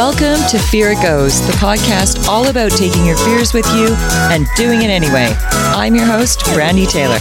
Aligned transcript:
Welcome 0.00 0.40
to 0.48 0.58
Fear 0.58 0.92
It 0.92 1.02
Goes, 1.02 1.46
the 1.46 1.52
podcast 1.52 2.26
all 2.26 2.48
about 2.48 2.70
taking 2.70 3.04
your 3.04 3.18
fears 3.18 3.52
with 3.52 3.66
you 3.74 3.94
and 4.32 4.46
doing 4.56 4.80
it 4.80 4.88
anyway. 4.88 5.30
I'm 5.52 5.94
your 5.94 6.06
host, 6.06 6.42
Brandy 6.54 6.86
Taylor. 6.86 7.18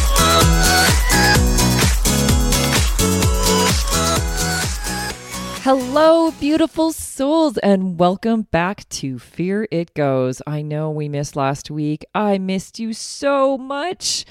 Hello, 5.62 6.32
beautiful 6.40 6.94
souls, 6.94 7.58
and 7.58 8.00
welcome 8.00 8.44
back 8.44 8.88
to 8.88 9.20
Fear 9.20 9.68
It 9.72 9.94
Goes. 9.94 10.42
I 10.48 10.62
know 10.62 10.90
we 10.90 11.10
missed 11.10 11.36
last 11.36 11.70
week. 11.70 12.06
I 12.16 12.38
missed 12.38 12.80
you 12.80 12.94
so 12.94 13.58
much, 13.58 14.24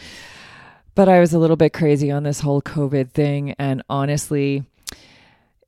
but 0.95 1.07
I 1.07 1.21
was 1.21 1.35
a 1.35 1.39
little 1.39 1.57
bit 1.57 1.75
crazy 1.75 2.11
on 2.11 2.23
this 2.23 2.41
whole 2.41 2.63
COVID 2.63 3.11
thing, 3.11 3.55
and 3.59 3.83
honestly, 3.91 4.65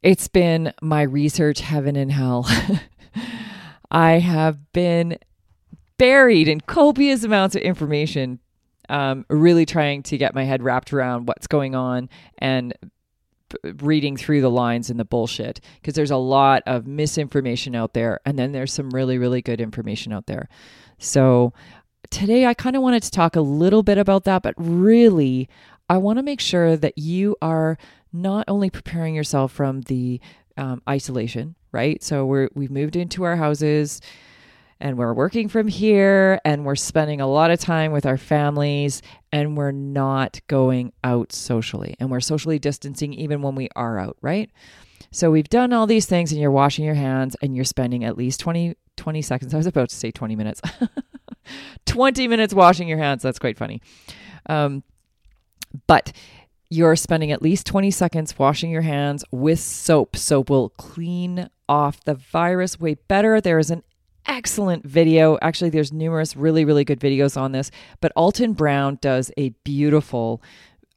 it's 0.03 0.29
been 0.29 0.73
my 0.81 1.03
research 1.03 1.61
heaven 1.61 1.97
and 1.97 2.11
hell. 2.11 2.49
I 3.91 4.13
have 4.13 4.73
been 4.73 5.19
buried 5.99 6.49
in 6.49 6.61
copious 6.61 7.25
amounts 7.25 7.57
of 7.57 7.63
information, 7.63 8.39
um, 8.89 9.27
really 9.29 9.67
trying 9.67 10.03
to 10.05 10.17
get 10.17 10.35
my 10.35 10.45
head 10.45 10.63
wrapped 10.63 10.93
around 10.93 11.29
what's 11.29 11.47
going 11.47 11.75
on 11.75 12.09
and 12.39 12.73
reading 13.83 14.17
through 14.17 14.41
the 14.41 14.51
lines 14.51 14.91
and 14.91 15.01
the 15.01 15.05
bullshit 15.05 15.61
because 15.75 15.95
there's 15.95 16.11
a 16.11 16.17
lot 16.17 16.63
of 16.67 16.87
misinformation 16.87 17.75
out 17.75 17.95
there, 17.95 18.21
and 18.25 18.39
then 18.39 18.53
there's 18.53 18.73
some 18.73 18.91
really, 18.91 19.19
really 19.19 19.43
good 19.43 19.61
information 19.61 20.13
out 20.13 20.27
there. 20.27 20.49
So 20.99 21.53
today 22.11 22.47
I 22.47 22.55
kind 22.55 22.77
of 22.77 22.83
wanted 22.83 23.03
to 23.03 23.11
talk 23.11 23.37
a 23.37 23.41
little 23.41 23.83
bit 23.83 23.99
about 23.99 24.25
that, 24.25 24.43
but 24.43 24.55
really, 24.57 25.49
I 25.89 25.99
want 25.99 26.19
to 26.19 26.23
make 26.23 26.41
sure 26.41 26.77
that 26.77 26.97
you 26.97 27.37
are 27.43 27.77
not 28.13 28.45
only 28.49 28.71
preparing 28.71 29.15
yourself 29.15 29.53
from 29.53 29.83
the 29.83 30.21
um, 30.57 30.83
isolation, 30.89 31.55
right? 31.73 32.03
So 32.03 32.27
we're 32.27 32.49
we've 32.55 32.71
moved 32.71 32.97
into 32.97 33.25
our 33.25 33.37
houses 33.37 34.01
and 34.81 34.97
we're 34.97 35.13
working 35.13 35.49
from 35.49 35.69
here 35.69 36.41
and 36.45 36.65
we're 36.65 36.75
spending 36.75 37.21
a 37.21 37.27
lot 37.27 37.51
of 37.51 37.61
time 37.61 37.93
with 37.93 38.07
our 38.07 38.17
families 38.17 39.03
and 39.31 39.57
we're 39.57 39.73
not 39.73 40.41
going 40.47 40.93
out 41.05 41.33
socially 41.33 41.95
and 42.01 42.11
we're 42.11 42.21
socially 42.21 42.59
distancing 42.59 43.13
even 43.13 43.43
when 43.43 43.55
we 43.55 43.69
are 43.77 43.99
out, 43.99 44.17
right? 44.23 44.51
So 45.13 45.31
we've 45.31 45.49
done 45.49 45.73
all 45.73 45.87
these 45.87 46.07
things 46.07 46.33
and 46.33 46.41
you're 46.41 46.51
washing 46.51 46.85
your 46.85 46.95
hands 46.95 47.37
and 47.43 47.55
you're 47.55 47.65
spending 47.65 48.05
at 48.05 48.17
least 48.17 48.41
20 48.41 48.77
20 48.97 49.23
seconds. 49.23 49.55
I 49.55 49.57
was 49.57 49.67
about 49.67 49.89
to 49.89 49.97
say 49.97 50.11
20 50.11 50.37
minutes. 50.37 50.61
20 51.87 52.29
minutes 52.29 52.53
washing 52.53 52.87
your 52.87 52.99
hands. 52.99 53.23
That's 53.23 53.39
quite 53.39 53.57
funny. 53.57 53.81
Um, 54.47 54.83
but 55.87 56.13
you're 56.71 56.95
spending 56.95 57.33
at 57.33 57.43
least 57.43 57.67
20 57.67 57.91
seconds 57.91 58.39
washing 58.39 58.71
your 58.71 58.83
hands 58.83 59.25
with 59.33 59.59
soap. 59.59 60.17
Soap 60.17 60.51
will 60.51 60.71
clean 60.71 61.51
off 61.69 62.03
the 62.05 62.15
virus 62.15 62.79
way 62.79 62.95
better. 62.95 63.41
There 63.41 63.59
is 63.59 63.71
an 63.71 63.83
excellent 64.27 64.87
video. 64.87 65.37
Actually, 65.43 65.71
there's 65.71 65.93
numerous 65.93 66.37
really, 66.37 66.65
really 66.65 66.85
good 66.85 67.01
videos 67.01 67.37
on 67.37 67.51
this, 67.51 67.73
but 68.01 68.13
Alton 68.15 68.53
Brown 68.53 68.99
does 69.01 69.33
a 69.37 69.49
beautiful 69.65 70.41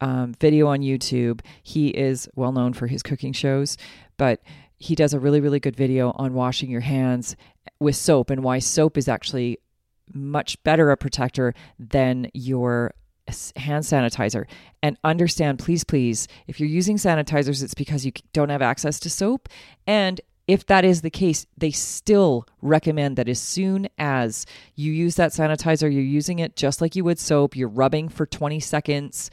um, 0.00 0.32
video 0.40 0.68
on 0.68 0.80
YouTube. 0.80 1.40
He 1.64 1.88
is 1.88 2.28
well 2.36 2.52
known 2.52 2.72
for 2.72 2.86
his 2.86 3.02
cooking 3.02 3.32
shows, 3.32 3.76
but 4.16 4.40
he 4.76 4.94
does 4.94 5.12
a 5.12 5.18
really, 5.18 5.40
really 5.40 5.60
good 5.60 5.74
video 5.74 6.12
on 6.16 6.34
washing 6.34 6.70
your 6.70 6.82
hands 6.82 7.34
with 7.80 7.96
soap 7.96 8.30
and 8.30 8.44
why 8.44 8.60
soap 8.60 8.96
is 8.96 9.08
actually 9.08 9.58
much 10.12 10.62
better 10.62 10.90
a 10.92 10.96
protector 10.96 11.52
than 11.78 12.30
your 12.32 12.94
hand 13.56 13.84
sanitizer. 13.84 14.46
And 14.82 14.98
understand 15.02 15.58
please 15.58 15.84
please 15.84 16.28
if 16.46 16.60
you're 16.60 16.68
using 16.68 16.96
sanitizers 16.96 17.62
it's 17.62 17.74
because 17.74 18.04
you 18.04 18.12
don't 18.32 18.50
have 18.50 18.62
access 18.62 19.00
to 19.00 19.10
soap. 19.10 19.48
And 19.86 20.20
if 20.46 20.66
that 20.66 20.84
is 20.84 21.00
the 21.00 21.10
case 21.10 21.46
they 21.56 21.70
still 21.70 22.46
recommend 22.60 23.16
that 23.16 23.28
as 23.28 23.40
soon 23.40 23.88
as 23.98 24.44
you 24.74 24.92
use 24.92 25.14
that 25.16 25.32
sanitizer 25.32 25.82
you're 25.82 26.02
using 26.02 26.38
it 26.38 26.56
just 26.56 26.80
like 26.80 26.94
you 26.94 27.04
would 27.04 27.18
soap 27.18 27.56
you're 27.56 27.68
rubbing 27.68 28.08
for 28.08 28.26
20 28.26 28.60
seconds 28.60 29.30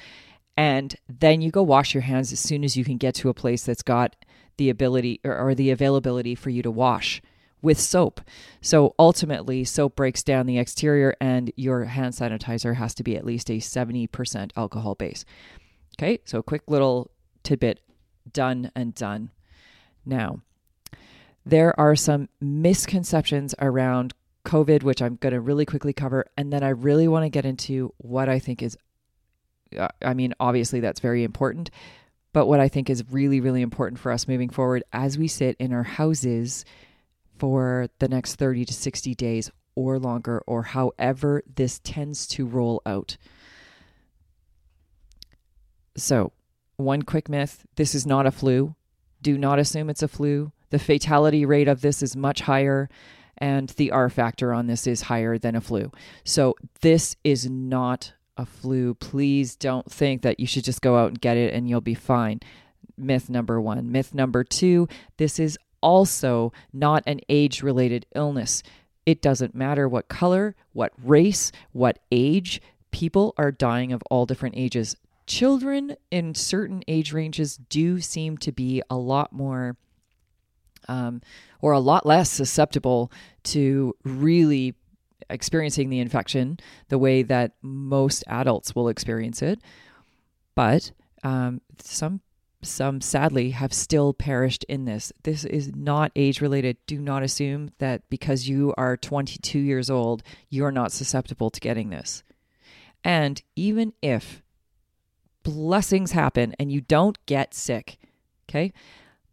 and 0.56 0.96
then 1.09 1.41
you 1.41 1.51
go 1.51 1.63
wash 1.63 1.94
your 1.94 2.01
hands 2.01 2.31
as 2.31 2.40
soon 2.40 2.63
as 2.63 2.78
you 2.78 2.85
can 2.85 2.97
get 2.97 3.16
to 3.16 3.30
a 3.30 3.34
place 3.34 3.66
that's 3.66 3.84
got 3.84 4.16
the 4.57 4.69
ability 4.69 5.19
or, 5.24 5.38
or 5.38 5.56
the 5.56 5.72
availability 5.72 6.35
for 6.35 6.50
you 6.50 6.62
to 6.62 6.72
wash 6.72 7.22
with 7.61 7.79
soap. 7.79 8.22
So 8.61 8.95
ultimately, 8.97 9.63
soap 9.63 9.95
breaks 9.95 10.23
down 10.23 10.45
the 10.45 10.57
exterior, 10.57 11.16
and 11.22 11.51
your 11.55 11.85
hand 11.85 12.13
sanitizer 12.13 12.75
has 12.75 12.94
to 12.95 13.03
be 13.03 13.16
at 13.16 13.25
least 13.25 13.49
a 13.49 13.57
70% 13.57 14.51
alcohol 14.55 14.95
base. 14.95 15.25
Okay, 15.97 16.19
so 16.25 16.39
a 16.39 16.44
quick 16.44 16.63
little 16.67 17.11
tidbit 17.44 17.79
done 18.31 18.71
and 18.75 18.95
done. 18.95 19.31
Now, 20.05 20.41
there 21.45 21.79
are 21.79 21.95
some 21.95 22.29
misconceptions 22.39 23.55
around 23.59 24.13
COVID, 24.45 24.83
which 24.83 25.01
I'm 25.01 25.16
going 25.16 25.33
to 25.33 25.39
really 25.39 25.66
quickly 25.66 25.94
cover. 25.94 26.25
And 26.38 26.51
then 26.51 26.63
I 26.63 26.69
really 26.69 27.07
want 27.07 27.25
to 27.25 27.29
get 27.29 27.45
into 27.45 27.94
what 27.97 28.29
I 28.29 28.39
think 28.39 28.61
is, 28.61 28.77
uh, 29.77 29.88
I 30.01 30.13
mean, 30.13 30.33
obviously 30.39 30.79
that's 30.79 31.00
very 31.00 31.23
important, 31.23 31.69
but 32.33 32.47
what 32.47 32.59
I 32.59 32.67
think 32.67 32.89
is 32.89 33.03
really, 33.11 33.39
really 33.39 33.61
important 33.61 34.00
for 34.00 34.11
us 34.11 34.27
moving 34.27 34.50
forward 34.50 34.83
as 34.94 35.17
we 35.17 35.27
sit 35.27 35.55
in 35.59 35.73
our 35.73 35.83
houses 35.83 36.66
for 37.38 37.88
the 38.00 38.08
next 38.08 38.36
30 38.36 38.66
to 38.66 38.74
60 38.74 39.16
days 39.16 39.52
or 39.75 40.00
longer, 40.00 40.44
or 40.47 40.64
however 40.64 41.44
this 41.56 41.80
tends 41.80 42.28
to 42.28 42.46
roll 42.46 42.81
out. 42.86 43.18
So, 45.96 46.34
one 46.78 47.03
quick 47.03 47.30
myth 47.30 47.66
this 47.75 47.96
is 47.96 48.06
not 48.06 48.25
a 48.25 48.31
flu. 48.31 48.75
Do 49.22 49.38
not 49.38 49.59
assume 49.59 49.90
it's 49.90 50.03
a 50.03 50.08
flu. 50.08 50.52
The 50.69 50.80
fatality 50.80 51.46
rate 51.46 51.68
of 51.68 51.81
this 51.81 52.02
is 52.02 52.16
much 52.16 52.42
higher, 52.42 52.90
and 53.38 53.69
the 53.69 53.92
R 53.92 54.09
factor 54.09 54.53
on 54.53 54.68
this 54.68 54.88
is 54.88 55.03
higher 55.03 55.38
than 55.38 55.56
a 55.56 55.62
flu. 55.62 55.92
So, 56.24 56.56
this 56.81 57.16
is 57.24 57.50
not 57.50 58.13
a 58.38 58.46
flu. 58.46 58.94
Please 58.96 59.56
don't 59.56 59.90
think 59.92 60.22
that 60.22 60.40
you 60.40 60.48
should 60.48 60.63
just 60.63 60.81
go 60.81 60.98
out 60.98 61.09
and 61.09 61.22
get 61.22 61.38
it 61.38 61.53
and 61.53 61.69
you'll 61.69 61.81
be 61.81 61.94
fine. 61.94 62.40
Myth 62.98 63.30
number 63.30 63.59
one. 63.59 63.92
Myth 63.92 64.13
number 64.13 64.44
two 64.44 64.88
this 65.18 65.40
is 65.40 65.58
also 65.81 66.52
not 66.74 67.03
an 67.06 67.19
age 67.30 67.62
related 67.64 68.06
illness. 68.16 68.64
It 69.06 69.22
doesn't 69.22 69.56
matter 69.56 69.88
what 69.88 70.08
color, 70.08 70.56
what 70.74 70.94
race, 71.03 71.52
what 71.72 72.00
age, 72.12 72.62
people 72.92 73.34
are 73.38 73.52
dying 73.52 73.92
of 73.92 74.03
all 74.09 74.25
different 74.25 74.56
ages. 74.58 74.96
Children 75.28 75.96
in 76.12 76.36
certain 76.36 76.84
age 76.88 77.14
ranges 77.14 77.58
do 77.58 78.00
seem 78.00 78.38
to 78.40 78.52
be 78.52 78.81
a 78.90 78.96
lot 78.96 79.31
more 79.31 79.78
um, 80.88 81.22
or 81.62 81.72
a 81.72 81.80
lot 81.80 82.06
less 82.06 82.30
susceptible 82.30 83.12
to 83.44 83.95
really 84.04 84.75
experiencing 85.30 85.89
the 85.89 86.00
infection 86.00 86.60
the 86.89 86.98
way 86.98 87.24
that 87.24 87.54
most 87.62 88.24
adults 88.27 88.75
will 88.75 88.89
experience 88.89 89.42
it. 89.42 89.62
But 90.56 90.92
um, 91.24 91.62
some 91.80 92.22
some 92.63 93.02
sadly 93.02 93.52
have 93.52 93.74
still 93.74 94.13
perished 94.13 94.63
in 94.66 94.86
this. 94.86 95.12
This 95.24 95.46
is 95.46 95.75
not 95.75 96.12
age 96.16 96.42
related. 96.42 96.78
Do 96.86 97.00
not 97.00 97.24
assume 97.24 97.72
that 97.80 98.10
because 98.10 98.48
you 98.48 98.74
are 98.78 98.98
22 98.98 99.60
years 99.60 99.90
old, 99.90 100.24
you're 100.50 100.72
not 100.72 100.92
susceptible 100.92 101.50
to 101.50 101.60
getting 101.60 101.90
this. 101.90 102.24
And 103.04 103.42
even 103.56 103.94
if 104.02 104.42
blessings 105.44 106.12
happen 106.12 106.56
and 106.60 106.72
you 106.72 106.81
don't 106.81 107.18
get 107.25 107.54
sick, 107.54 107.98
okay, 108.50 108.74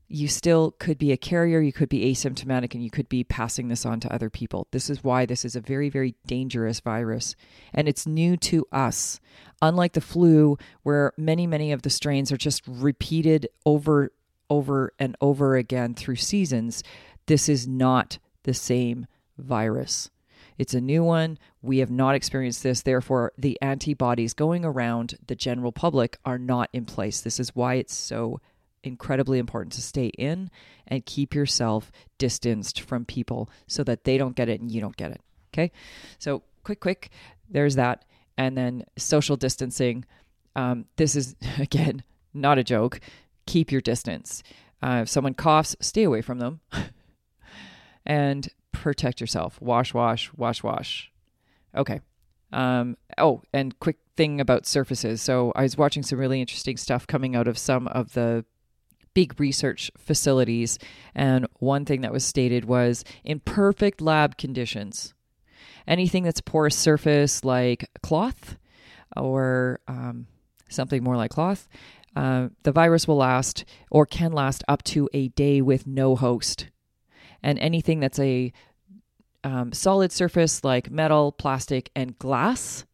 you 0.08 0.26
still 0.26 0.70
could 0.78 0.96
be 0.96 1.12
a 1.12 1.19
carrier, 1.19 1.60
you 1.60 1.72
could 1.72 1.90
be 1.90 2.10
asymptomatic, 2.10 2.75
and 2.75 2.82
you 2.82 2.90
could 2.90 3.08
be 3.08 3.25
passing 3.25 3.69
this 3.69 3.84
on 3.84 4.00
to 4.00 4.12
other 4.12 4.31
people. 4.31 4.66
This 4.70 4.88
is 4.88 5.05
why 5.05 5.26
this 5.26 5.44
is 5.44 5.55
a 5.55 5.60
very, 5.60 5.90
very 5.90 6.14
dangerous 6.26 6.81
virus. 6.81 7.37
And 7.75 7.88
it's 7.88 8.06
new 8.06 8.37
to 8.38 8.66
us. 8.72 9.20
Unlike 9.60 9.93
the 9.93 10.00
flu, 10.00 10.56
where 10.82 11.12
many, 11.19 11.46
many 11.46 11.72
of 11.72 11.82
the 11.82 11.90
strains 11.90 12.32
are 12.32 12.38
just 12.38 12.62
repeated 12.66 13.49
over, 13.66 14.12
over, 14.49 14.93
and 14.99 15.14
over 15.20 15.56
again 15.56 15.94
through 15.94 16.16
seasons, 16.16 16.82
This 17.28 17.46
is 17.46 17.69
not 17.69 18.19
the 18.44 18.55
same 18.55 19.06
virus. 19.37 20.10
It's 20.56 20.72
a 20.72 20.81
new 20.81 21.05
one. 21.05 21.38
We 21.60 21.78
have 21.78 21.90
not 21.90 22.14
experienced 22.14 22.62
this. 22.62 22.81
Therefore, 22.81 23.32
the 23.37 23.58
antibodies 23.60 24.32
going 24.32 24.64
around 24.64 25.19
the 25.26 25.37
general 25.37 25.70
public 25.70 26.19
are 26.25 26.38
not 26.38 26.70
in 26.72 26.87
place. 26.87 27.20
This 27.20 27.38
is 27.38 27.55
why 27.55 27.75
it's 27.75 27.94
so 27.94 28.40
incredibly 28.83 29.39
important 29.39 29.73
to 29.75 29.83
stay 29.83 30.07
in 30.19 30.51
and 30.87 31.05
keep 31.05 31.35
yourself 31.35 31.91
distanced 32.19 32.81
from 32.81 33.05
people 33.05 33.51
so 33.67 33.85
that 33.85 34.05
they 34.05 34.19
don't 34.19 34.37
get 34.37 34.49
it 34.49 34.61
and 34.61 34.71
you 34.71 34.81
don't 34.81 34.97
get 34.97 35.11
it. 35.11 35.21
Okay. 35.53 35.73
So, 36.19 36.43
quick, 36.65 36.81
quick, 36.81 37.11
there's 37.49 37.77
that. 37.77 38.05
And 38.37 38.57
then 38.57 38.85
social 38.97 39.37
distancing. 39.37 40.05
Um, 40.55 40.87
this 40.97 41.17
is, 41.17 41.37
again, 41.59 42.03
not 42.33 42.59
a 42.59 42.65
joke. 42.65 43.01
Keep 43.47 43.73
your 43.73 43.81
distance. 43.81 44.43
Uh, 44.83 45.01
if 45.03 45.09
someone 45.09 45.35
coughs, 45.35 45.77
stay 45.81 46.05
away 46.05 46.23
from 46.23 46.39
them 46.39 46.61
and 48.07 48.49
protect 48.73 49.21
yourself. 49.21 49.61
Wash, 49.61 49.93
wash, 49.93 50.31
wash, 50.37 50.63
wash. 50.63 51.11
Okay. 51.75 52.01
Um, 52.53 52.97
oh, 53.19 53.43
and 53.53 53.79
quick 53.81 53.97
thing 54.17 54.41
about 54.41 54.67
surfaces. 54.67 55.21
So 55.21 55.53
I 55.55 55.63
was 55.63 55.77
watching 55.77 56.03
some 56.03 56.19
really 56.19 56.41
interesting 56.41 56.77
stuff 56.77 57.07
coming 57.07 57.37
out 57.37 57.49
of 57.49 57.59
some 57.59 57.89
of 57.89 58.13
the 58.15 58.45
big 59.19 59.41
research 59.41 59.91
facilities. 59.99 60.79
And 61.12 61.49
one 61.59 61.85
thing 61.85 62.03
that 62.03 62.12
was 62.12 62.25
stated 62.25 62.67
was 62.67 63.03
in 63.25 63.41
perfect 63.41 64.00
lab 64.00 64.37
conditions, 64.37 65.12
anything 65.88 66.23
that's 66.23 66.41
porous 66.41 66.76
surface 66.76 67.43
like 67.43 67.91
cloth 68.00 68.56
or 69.17 69.81
um, 69.88 70.29
something 70.69 71.03
more 71.03 71.17
like 71.17 71.32
cloth, 71.32 71.69
uh, 72.15 72.50
the 72.62 72.70
virus 72.70 73.09
will 73.09 73.17
last 73.17 73.65
or 73.91 74.06
can 74.06 74.31
last 74.31 74.62
up 74.69 74.85
to 74.85 75.09
a 75.12 75.26
day 75.31 75.61
with 75.61 75.85
no 75.85 76.15
host. 76.15 76.69
And 77.43 77.59
anything 77.59 77.99
that's 77.99 78.20
a 78.20 78.53
um, 79.43 79.73
solid 79.73 80.12
surface 80.12 80.62
like 80.62 80.93
metal, 80.93 81.32
plastic, 81.32 81.91
and 81.97 82.17
glass, 82.20 82.85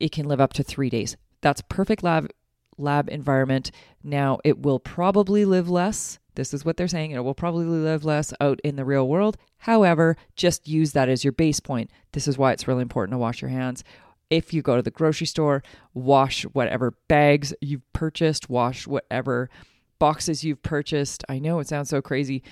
it 0.00 0.10
can 0.10 0.26
live 0.26 0.40
up 0.40 0.54
to 0.54 0.64
three 0.64 0.90
days. 0.90 1.16
That's 1.40 1.62
perfect 1.62 2.02
lab 2.02 2.32
lab 2.80 3.08
environment. 3.08 3.70
Now 4.02 4.38
it 4.44 4.62
will 4.62 4.78
probably 4.78 5.44
live 5.44 5.68
less. 5.68 6.18
This 6.34 6.54
is 6.54 6.64
what 6.64 6.76
they're 6.76 6.88
saying. 6.88 7.10
It 7.10 7.24
will 7.24 7.34
probably 7.34 7.66
live 7.66 8.04
less 8.04 8.32
out 8.40 8.60
in 8.64 8.76
the 8.76 8.84
real 8.84 9.08
world. 9.08 9.36
However, 9.58 10.16
just 10.36 10.68
use 10.68 10.92
that 10.92 11.08
as 11.08 11.24
your 11.24 11.32
base 11.32 11.60
point. 11.60 11.90
This 12.12 12.26
is 12.26 12.38
why 12.38 12.52
it's 12.52 12.66
really 12.66 12.82
important 12.82 13.12
to 13.14 13.18
wash 13.18 13.42
your 13.42 13.50
hands. 13.50 13.84
If 14.30 14.54
you 14.54 14.62
go 14.62 14.76
to 14.76 14.82
the 14.82 14.90
grocery 14.90 15.26
store, 15.26 15.62
wash 15.92 16.44
whatever 16.44 16.94
bags 17.08 17.52
you've 17.60 17.92
purchased, 17.92 18.48
wash 18.48 18.86
whatever 18.86 19.50
boxes 19.98 20.42
you've 20.44 20.62
purchased. 20.62 21.24
I 21.28 21.38
know 21.38 21.58
it 21.58 21.68
sounds 21.68 21.90
so 21.90 22.00
crazy. 22.00 22.42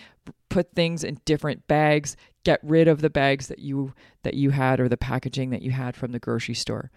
Put 0.48 0.75
things 0.75 1.02
in 1.02 1.20
different 1.25 1.66
bags. 1.66 2.16
Get 2.44 2.60
rid 2.62 2.88
of 2.88 3.00
the 3.00 3.10
bags 3.10 3.46
that 3.48 3.60
you 3.60 3.94
that 4.22 4.34
you 4.34 4.50
had 4.50 4.80
or 4.80 4.88
the 4.88 4.96
packaging 4.96 5.50
that 5.50 5.62
you 5.62 5.70
had 5.70 5.96
from 5.96 6.12
the 6.12 6.19
grocery 6.19 6.54
store. 6.54 6.90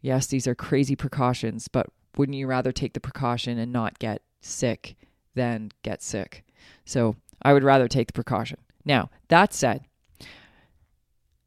Yes, 0.00 0.26
these 0.26 0.46
are 0.46 0.54
crazy 0.54 0.96
precautions, 0.96 1.68
but 1.68 1.86
wouldn't 2.16 2.36
you 2.36 2.46
rather 2.46 2.72
take 2.72 2.94
the 2.94 3.00
precaution 3.00 3.58
and 3.58 3.72
not 3.72 3.98
get 3.98 4.22
sick 4.40 4.96
than 5.34 5.70
get 5.82 6.02
sick? 6.02 6.44
So, 6.84 7.16
I 7.42 7.52
would 7.52 7.64
rather 7.64 7.88
take 7.88 8.06
the 8.06 8.12
precaution. 8.12 8.58
Now, 8.84 9.10
that 9.28 9.52
said, 9.52 9.84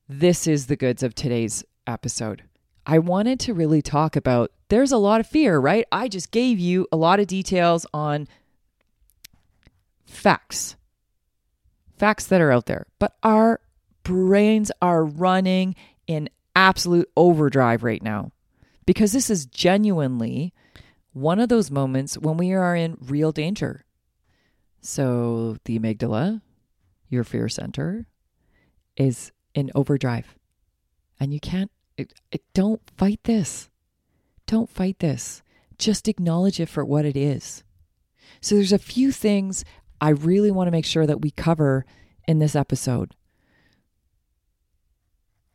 this 0.07 0.47
is 0.47 0.67
the 0.67 0.75
goods 0.75 1.03
of 1.03 1.15
today's 1.15 1.63
episode. 1.87 2.43
I 2.85 2.99
wanted 2.99 3.39
to 3.41 3.53
really 3.53 3.81
talk 3.81 4.15
about 4.15 4.51
there's 4.69 4.91
a 4.91 4.97
lot 4.97 5.19
of 5.19 5.27
fear, 5.27 5.59
right? 5.59 5.85
I 5.91 6.07
just 6.07 6.31
gave 6.31 6.59
you 6.59 6.87
a 6.91 6.97
lot 6.97 7.19
of 7.19 7.27
details 7.27 7.85
on 7.93 8.27
facts, 10.05 10.75
facts 11.97 12.27
that 12.27 12.41
are 12.41 12.51
out 12.51 12.65
there, 12.65 12.85
but 12.99 13.15
our 13.23 13.61
brains 14.03 14.71
are 14.81 15.03
running 15.03 15.75
in 16.07 16.29
absolute 16.55 17.09
overdrive 17.15 17.83
right 17.83 18.01
now 18.01 18.31
because 18.85 19.11
this 19.11 19.29
is 19.29 19.45
genuinely 19.45 20.53
one 21.13 21.39
of 21.39 21.49
those 21.49 21.71
moments 21.71 22.17
when 22.17 22.37
we 22.37 22.53
are 22.53 22.75
in 22.75 22.97
real 22.99 23.31
danger. 23.31 23.85
So, 24.81 25.57
the 25.65 25.79
amygdala, 25.79 26.41
your 27.09 27.23
fear 27.23 27.49
center, 27.49 28.05
is 28.95 29.31
in 29.53 29.71
overdrive, 29.73 30.35
and 31.19 31.33
you 31.33 31.39
can't 31.39 31.71
it, 31.97 32.13
it, 32.31 32.43
don't 32.53 32.81
fight 32.97 33.21
this. 33.23 33.69
Don't 34.47 34.69
fight 34.69 34.99
this. 34.99 35.41
Just 35.77 36.07
acknowledge 36.07 36.59
it 36.59 36.69
for 36.69 36.83
what 36.83 37.05
it 37.05 37.15
is. 37.15 37.63
So, 38.41 38.55
there's 38.55 38.73
a 38.73 38.77
few 38.77 39.11
things 39.11 39.63
I 39.99 40.09
really 40.09 40.51
want 40.51 40.67
to 40.67 40.71
make 40.71 40.85
sure 40.85 41.07
that 41.07 41.21
we 41.21 41.31
cover 41.31 41.85
in 42.27 42.39
this 42.39 42.55
episode. 42.55 43.15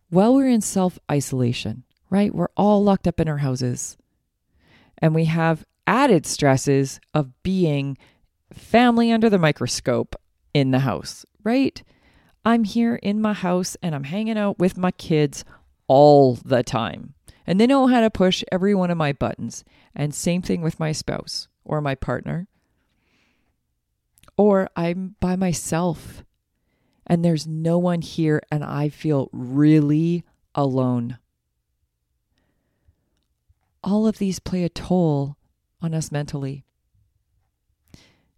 While 0.08 0.34
we're 0.34 0.48
in 0.48 0.60
self 0.60 0.98
isolation, 1.10 1.84
right? 2.10 2.34
We're 2.34 2.48
all 2.56 2.82
locked 2.82 3.06
up 3.06 3.20
in 3.20 3.28
our 3.28 3.38
houses. 3.38 3.96
And 4.98 5.14
we 5.14 5.26
have 5.26 5.64
added 5.86 6.26
stresses 6.26 7.00
of 7.14 7.42
being 7.42 7.96
family 8.52 9.10
under 9.10 9.30
the 9.30 9.38
microscope 9.38 10.16
in 10.52 10.72
the 10.72 10.80
house, 10.80 11.24
right? 11.42 11.82
I'm 12.44 12.64
here 12.64 12.96
in 12.96 13.20
my 13.20 13.32
house 13.32 13.76
and 13.82 13.94
I'm 13.94 14.04
hanging 14.04 14.36
out 14.36 14.58
with 14.58 14.76
my 14.76 14.90
kids 14.90 15.44
all 15.86 16.34
the 16.34 16.62
time. 16.62 17.14
And 17.46 17.60
they 17.60 17.66
know 17.66 17.86
how 17.86 18.00
to 18.00 18.10
push 18.10 18.44
every 18.52 18.74
one 18.74 18.90
of 18.90 18.98
my 18.98 19.12
buttons. 19.12 19.64
And 19.94 20.14
same 20.14 20.42
thing 20.42 20.62
with 20.62 20.80
my 20.80 20.92
spouse 20.92 21.48
or 21.64 21.80
my 21.80 21.94
partner. 21.94 22.48
Or 24.36 24.68
I'm 24.76 25.16
by 25.20 25.36
myself 25.36 26.24
and 27.06 27.24
there's 27.24 27.46
no 27.46 27.76
one 27.76 28.02
here 28.02 28.40
and 28.52 28.62
I 28.62 28.88
feel 28.88 29.28
really 29.32 30.24
alone. 30.54 31.18
All 33.82 34.06
of 34.06 34.18
these 34.18 34.38
play 34.38 34.64
a 34.64 34.68
toll 34.68 35.36
on 35.80 35.94
us 35.94 36.12
mentally. 36.12 36.64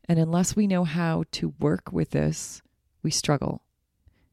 And 0.09 0.19
unless 0.19 0.57
we 0.57 0.67
know 0.67 0.85
how 0.85 1.25
to 1.33 1.55
work 1.59 1.93
with 1.93 2.11
this, 2.11 2.63
we 3.03 3.11
struggle. 3.11 3.63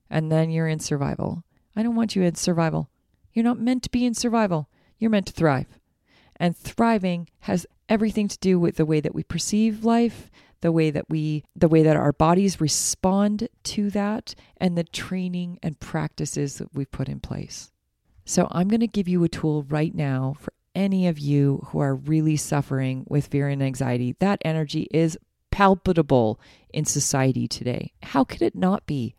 And 0.09 0.31
then 0.31 0.49
you're 0.49 0.67
in 0.67 0.79
survival. 0.79 1.43
I 1.75 1.83
don't 1.83 1.95
want 1.95 2.15
you 2.15 2.23
in 2.23 2.35
survival. 2.35 2.89
You're 3.33 3.45
not 3.45 3.59
meant 3.59 3.83
to 3.83 3.91
be 3.91 4.05
in 4.05 4.13
survival. 4.13 4.69
You're 4.97 5.11
meant 5.11 5.27
to 5.27 5.33
thrive. 5.33 5.79
And 6.35 6.57
thriving 6.57 7.29
has 7.41 7.67
everything 7.87 8.27
to 8.27 8.37
do 8.39 8.59
with 8.59 8.77
the 8.77 8.85
way 8.85 8.99
that 8.99 9.15
we 9.15 9.23
perceive 9.23 9.83
life, 9.83 10.29
the 10.61 10.71
way 10.71 10.91
that 10.91 11.09
we 11.09 11.43
the 11.55 11.67
way 11.67 11.83
that 11.83 11.95
our 11.95 12.11
bodies 12.11 12.59
respond 12.59 13.47
to 13.63 13.89
that 13.91 14.35
and 14.57 14.77
the 14.77 14.83
training 14.83 15.59
and 15.63 15.79
practices 15.79 16.57
that 16.57 16.73
we've 16.73 16.91
put 16.91 17.09
in 17.09 17.19
place. 17.19 17.71
So 18.25 18.47
I'm 18.51 18.67
going 18.67 18.81
to 18.81 18.87
give 18.87 19.07
you 19.07 19.23
a 19.23 19.29
tool 19.29 19.63
right 19.63 19.93
now 19.93 20.35
for 20.39 20.53
any 20.75 21.07
of 21.07 21.19
you 21.19 21.65
who 21.67 21.79
are 21.79 21.95
really 21.95 22.37
suffering 22.37 23.05
with 23.07 23.27
fear 23.27 23.49
and 23.49 23.61
anxiety. 23.61 24.15
That 24.19 24.41
energy 24.45 24.87
is 24.91 25.17
palpable 25.51 26.39
in 26.73 26.85
society 26.85 27.47
today. 27.47 27.93
How 28.03 28.23
could 28.23 28.41
it 28.41 28.55
not 28.55 28.85
be? 28.85 29.15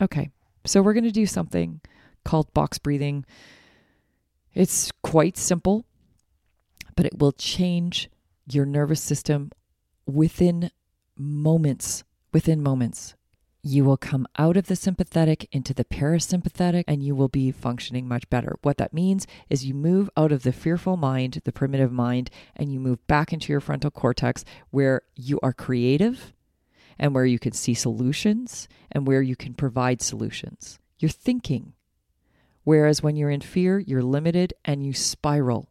Okay. 0.00 0.30
So 0.64 0.80
we're 0.80 0.94
going 0.94 1.04
to 1.04 1.10
do 1.10 1.26
something 1.26 1.80
called 2.24 2.52
box 2.54 2.78
breathing. 2.78 3.24
It's 4.54 4.92
quite 5.02 5.36
simple, 5.36 5.86
but 6.94 7.06
it 7.06 7.18
will 7.18 7.32
change 7.32 8.10
your 8.50 8.66
nervous 8.66 9.00
system 9.00 9.50
within 10.06 10.70
moments. 11.16 12.04
Within 12.32 12.62
moments. 12.62 13.14
You 13.62 13.84
will 13.84 13.96
come 13.96 14.26
out 14.38 14.56
of 14.56 14.66
the 14.66 14.74
sympathetic 14.74 15.48
into 15.52 15.72
the 15.72 15.84
parasympathetic 15.84 16.84
and 16.88 17.02
you 17.02 17.14
will 17.14 17.28
be 17.28 17.52
functioning 17.52 18.08
much 18.08 18.28
better. 18.28 18.58
What 18.62 18.76
that 18.78 18.92
means 18.92 19.26
is 19.48 19.64
you 19.64 19.74
move 19.74 20.10
out 20.16 20.32
of 20.32 20.42
the 20.42 20.52
fearful 20.52 20.96
mind, 20.96 21.40
the 21.44 21.52
primitive 21.52 21.92
mind, 21.92 22.30
and 22.56 22.72
you 22.72 22.80
move 22.80 23.06
back 23.06 23.32
into 23.32 23.52
your 23.52 23.60
frontal 23.60 23.90
cortex 23.90 24.44
where 24.70 25.02
you 25.14 25.38
are 25.42 25.52
creative 25.52 26.32
and 26.98 27.14
where 27.14 27.24
you 27.24 27.38
can 27.38 27.52
see 27.52 27.74
solutions 27.74 28.68
and 28.90 29.06
where 29.06 29.22
you 29.22 29.36
can 29.36 29.54
provide 29.54 30.02
solutions. 30.02 30.80
You're 30.98 31.08
thinking 31.08 31.74
Whereas 32.64 33.02
when 33.02 33.16
you're 33.16 33.30
in 33.30 33.40
fear, 33.40 33.78
you're 33.78 34.02
limited 34.02 34.54
and 34.64 34.84
you 34.84 34.92
spiral. 34.92 35.68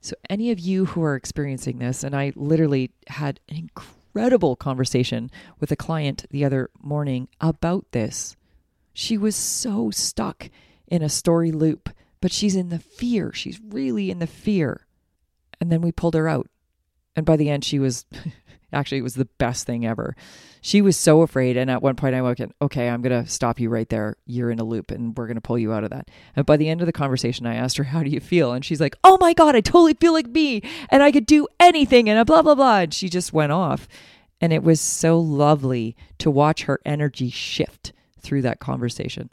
So, 0.00 0.14
any 0.28 0.50
of 0.50 0.58
you 0.58 0.86
who 0.86 1.02
are 1.02 1.14
experiencing 1.14 1.78
this, 1.78 2.04
and 2.04 2.14
I 2.14 2.32
literally 2.36 2.90
had 3.08 3.40
an 3.48 3.56
incredible 4.14 4.54
conversation 4.54 5.28
with 5.58 5.72
a 5.72 5.76
client 5.76 6.24
the 6.30 6.44
other 6.44 6.70
morning 6.80 7.26
about 7.40 7.84
this. 7.90 8.36
She 8.92 9.18
was 9.18 9.34
so 9.34 9.90
stuck 9.90 10.50
in 10.86 11.02
a 11.02 11.08
story 11.08 11.50
loop, 11.50 11.90
but 12.20 12.30
she's 12.30 12.54
in 12.54 12.68
the 12.68 12.78
fear. 12.78 13.32
She's 13.32 13.60
really 13.60 14.12
in 14.12 14.20
the 14.20 14.28
fear. 14.28 14.86
And 15.60 15.70
then 15.72 15.80
we 15.80 15.90
pulled 15.90 16.14
her 16.14 16.28
out. 16.28 16.48
And 17.16 17.26
by 17.26 17.36
the 17.36 17.50
end, 17.50 17.64
she 17.64 17.80
was 17.80 18.06
Actually, 18.74 18.98
it 18.98 19.02
was 19.02 19.14
the 19.14 19.28
best 19.38 19.66
thing 19.66 19.86
ever. 19.86 20.14
She 20.60 20.82
was 20.82 20.96
so 20.96 21.22
afraid. 21.22 21.56
And 21.56 21.70
at 21.70 21.82
one 21.82 21.96
point, 21.96 22.14
I 22.14 22.22
went, 22.22 22.40
okay, 22.60 22.88
I'm 22.88 23.02
going 23.02 23.24
to 23.24 23.30
stop 23.30 23.60
you 23.60 23.68
right 23.68 23.88
there. 23.88 24.16
You're 24.26 24.50
in 24.50 24.58
a 24.58 24.64
loop 24.64 24.90
and 24.90 25.16
we're 25.16 25.26
going 25.26 25.36
to 25.36 25.40
pull 25.40 25.58
you 25.58 25.72
out 25.72 25.84
of 25.84 25.90
that. 25.90 26.10
And 26.34 26.44
by 26.44 26.56
the 26.56 26.68
end 26.68 26.80
of 26.80 26.86
the 26.86 26.92
conversation, 26.92 27.46
I 27.46 27.54
asked 27.54 27.76
her, 27.76 27.84
how 27.84 28.02
do 28.02 28.10
you 28.10 28.20
feel? 28.20 28.52
And 28.52 28.64
she's 28.64 28.80
like, 28.80 28.96
oh 29.04 29.18
my 29.20 29.32
God, 29.32 29.54
I 29.54 29.60
totally 29.60 29.94
feel 29.94 30.12
like 30.12 30.26
me 30.26 30.62
and 30.88 31.02
I 31.02 31.12
could 31.12 31.26
do 31.26 31.46
anything 31.60 32.08
and 32.08 32.26
blah, 32.26 32.42
blah, 32.42 32.54
blah. 32.54 32.80
And 32.80 32.94
she 32.94 33.08
just 33.08 33.32
went 33.32 33.52
off. 33.52 33.86
And 34.40 34.52
it 34.52 34.62
was 34.62 34.80
so 34.80 35.18
lovely 35.18 35.96
to 36.18 36.30
watch 36.30 36.64
her 36.64 36.80
energy 36.84 37.30
shift 37.30 37.92
through 38.20 38.42
that 38.42 38.58
conversation. 38.58 39.30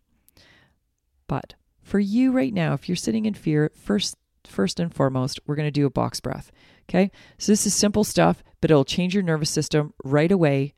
But 1.27 1.55
for 1.81 1.99
you 1.99 2.31
right 2.31 2.53
now, 2.53 2.73
if 2.73 2.87
you're 2.87 2.95
sitting 2.95 3.25
in 3.25 3.33
fear, 3.33 3.71
first 3.73 4.15
first 4.45 4.79
and 4.79 4.93
foremost, 4.93 5.39
we're 5.45 5.55
going 5.55 5.67
to 5.67 5.71
do 5.71 5.85
a 5.85 5.91
box 5.91 6.19
breath. 6.19 6.51
Okay? 6.89 7.11
So 7.37 7.51
this 7.51 7.65
is 7.65 7.73
simple 7.73 8.03
stuff, 8.03 8.43
but 8.59 8.71
it'll 8.71 8.85
change 8.85 9.13
your 9.13 9.23
nervous 9.23 9.49
system 9.49 9.93
right 10.03 10.31
away 10.31 10.73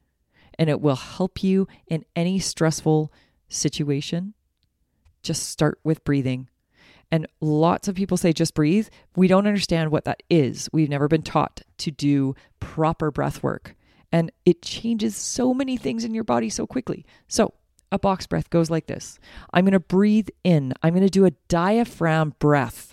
and 0.59 0.69
it 0.69 0.81
will 0.81 0.95
help 0.95 1.43
you 1.43 1.67
in 1.87 2.05
any 2.15 2.39
stressful 2.39 3.11
situation. 3.49 4.33
Just 5.23 5.49
start 5.49 5.79
with 5.83 6.03
breathing. 6.03 6.49
And 7.11 7.27
lots 7.41 7.87
of 7.87 7.95
people 7.95 8.17
say 8.17 8.33
just 8.33 8.55
breathe. 8.55 8.87
We 9.15 9.27
don't 9.27 9.47
understand 9.47 9.91
what 9.91 10.05
that 10.05 10.23
is. 10.29 10.69
We've 10.73 10.89
never 10.89 11.07
been 11.07 11.21
taught 11.21 11.61
to 11.79 11.91
do 11.91 12.35
proper 12.59 13.11
breath 13.11 13.43
work. 13.43 13.75
And 14.11 14.31
it 14.45 14.61
changes 14.61 15.15
so 15.15 15.53
many 15.53 15.77
things 15.77 16.03
in 16.03 16.13
your 16.13 16.23
body 16.23 16.49
so 16.49 16.65
quickly. 16.67 17.05
So, 17.27 17.53
a 17.91 17.99
box 17.99 18.25
breath 18.25 18.49
goes 18.49 18.71
like 18.71 18.87
this 18.87 19.19
I'm 19.53 19.65
going 19.65 19.73
to 19.73 19.79
breathe 19.79 20.29
in, 20.43 20.73
I'm 20.81 20.93
going 20.93 21.05
to 21.05 21.09
do 21.09 21.25
a 21.25 21.31
diaphragm 21.47 22.33
breath, 22.39 22.92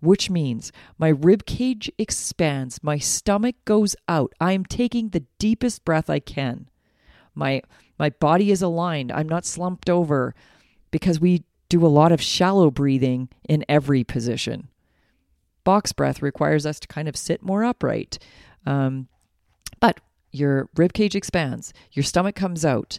which 0.00 0.30
means 0.30 0.72
my 0.98 1.08
rib 1.08 1.46
cage 1.46 1.90
expands, 1.98 2.82
my 2.82 2.98
stomach 2.98 3.56
goes 3.64 3.94
out. 4.08 4.32
I 4.40 4.52
am 4.52 4.64
taking 4.64 5.08
the 5.10 5.24
deepest 5.38 5.84
breath 5.84 6.10
I 6.10 6.18
can. 6.18 6.68
My 7.34 7.62
my 7.98 8.10
body 8.10 8.50
is 8.50 8.62
aligned. 8.62 9.12
I'm 9.12 9.28
not 9.28 9.44
slumped 9.44 9.90
over 9.90 10.34
because 10.90 11.20
we 11.20 11.44
do 11.68 11.84
a 11.84 11.88
lot 11.88 12.12
of 12.12 12.20
shallow 12.20 12.70
breathing 12.70 13.28
in 13.48 13.64
every 13.68 14.04
position. 14.04 14.68
Box 15.64 15.92
breath 15.92 16.22
requires 16.22 16.64
us 16.64 16.80
to 16.80 16.88
kind 16.88 17.08
of 17.08 17.16
sit 17.16 17.42
more 17.42 17.62
upright. 17.62 18.18
Um, 18.66 19.08
but 19.80 20.00
your 20.32 20.68
rib 20.76 20.92
cage 20.92 21.14
expands, 21.14 21.72
your 21.92 22.02
stomach 22.02 22.34
comes 22.34 22.64
out. 22.64 22.98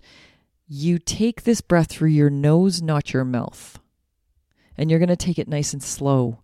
You 0.68 1.00
take 1.00 1.44
this 1.44 1.62
breath 1.62 1.90
through 1.90 2.10
your 2.10 2.30
nose, 2.30 2.82
not 2.82 3.12
your 3.12 3.26
mouth. 3.26 3.80
And 4.78 4.90
you're 4.90 5.00
going 5.00 5.10
to 5.10 5.16
take 5.16 5.38
it 5.38 5.48
nice 5.48 5.74
and 5.74 5.84
slow. 5.84 6.40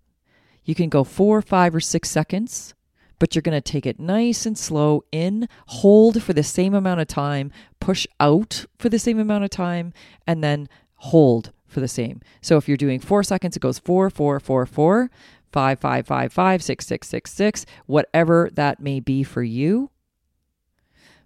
You 0.68 0.76
can 0.76 0.90
go 0.90 1.06
four, 1.06 1.42
five, 1.42 1.74
or 1.74 1.80
six 1.80 2.10
seconds, 2.10 2.76
but 3.20 3.34
you're 3.34 3.42
going 3.42 3.58
to 3.58 3.72
take 3.72 3.86
it 3.86 4.02
nice 4.02 4.46
and 4.46 4.58
slow 4.58 5.06
in, 5.14 5.48
hold 5.68 6.22
for 6.22 6.34
the 6.34 6.44
same 6.44 6.74
amount 6.74 7.00
of 7.00 7.08
time, 7.08 7.54
push 7.80 8.06
out 8.20 8.66
for 8.78 8.90
the 8.90 9.00
same 9.00 9.18
amount 9.18 9.46
of 9.46 9.50
time, 9.50 9.94
and 10.28 10.44
then 10.44 10.68
hold 10.96 11.54
for 11.68 11.80
the 11.80 11.88
same. 11.88 12.20
So 12.42 12.58
if 12.58 12.68
you're 12.68 12.76
doing 12.76 13.00
four 13.00 13.24
seconds, 13.24 13.56
it 13.56 13.62
goes 13.62 13.80
four, 13.80 14.10
four, 14.10 14.42
four, 14.42 14.66
four, 14.66 15.10
five, 15.54 15.80
five, 15.80 16.06
five, 16.06 16.34
five, 16.34 16.62
six, 16.62 16.86
six, 16.86 17.08
six, 17.08 17.32
six, 17.32 17.66
whatever 17.86 18.50
that 18.54 18.82
may 18.82 19.00
be 19.00 19.24
for 19.24 19.44
you. 19.44 19.90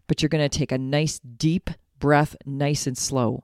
But 0.05 0.21
you're 0.21 0.29
going 0.29 0.47
to 0.47 0.55
take 0.57 0.71
a 0.71 0.77
nice 0.77 1.17
deep 1.17 1.71
breath, 1.97 2.35
nice 2.45 2.85
and 2.85 2.97
slow. 2.97 3.43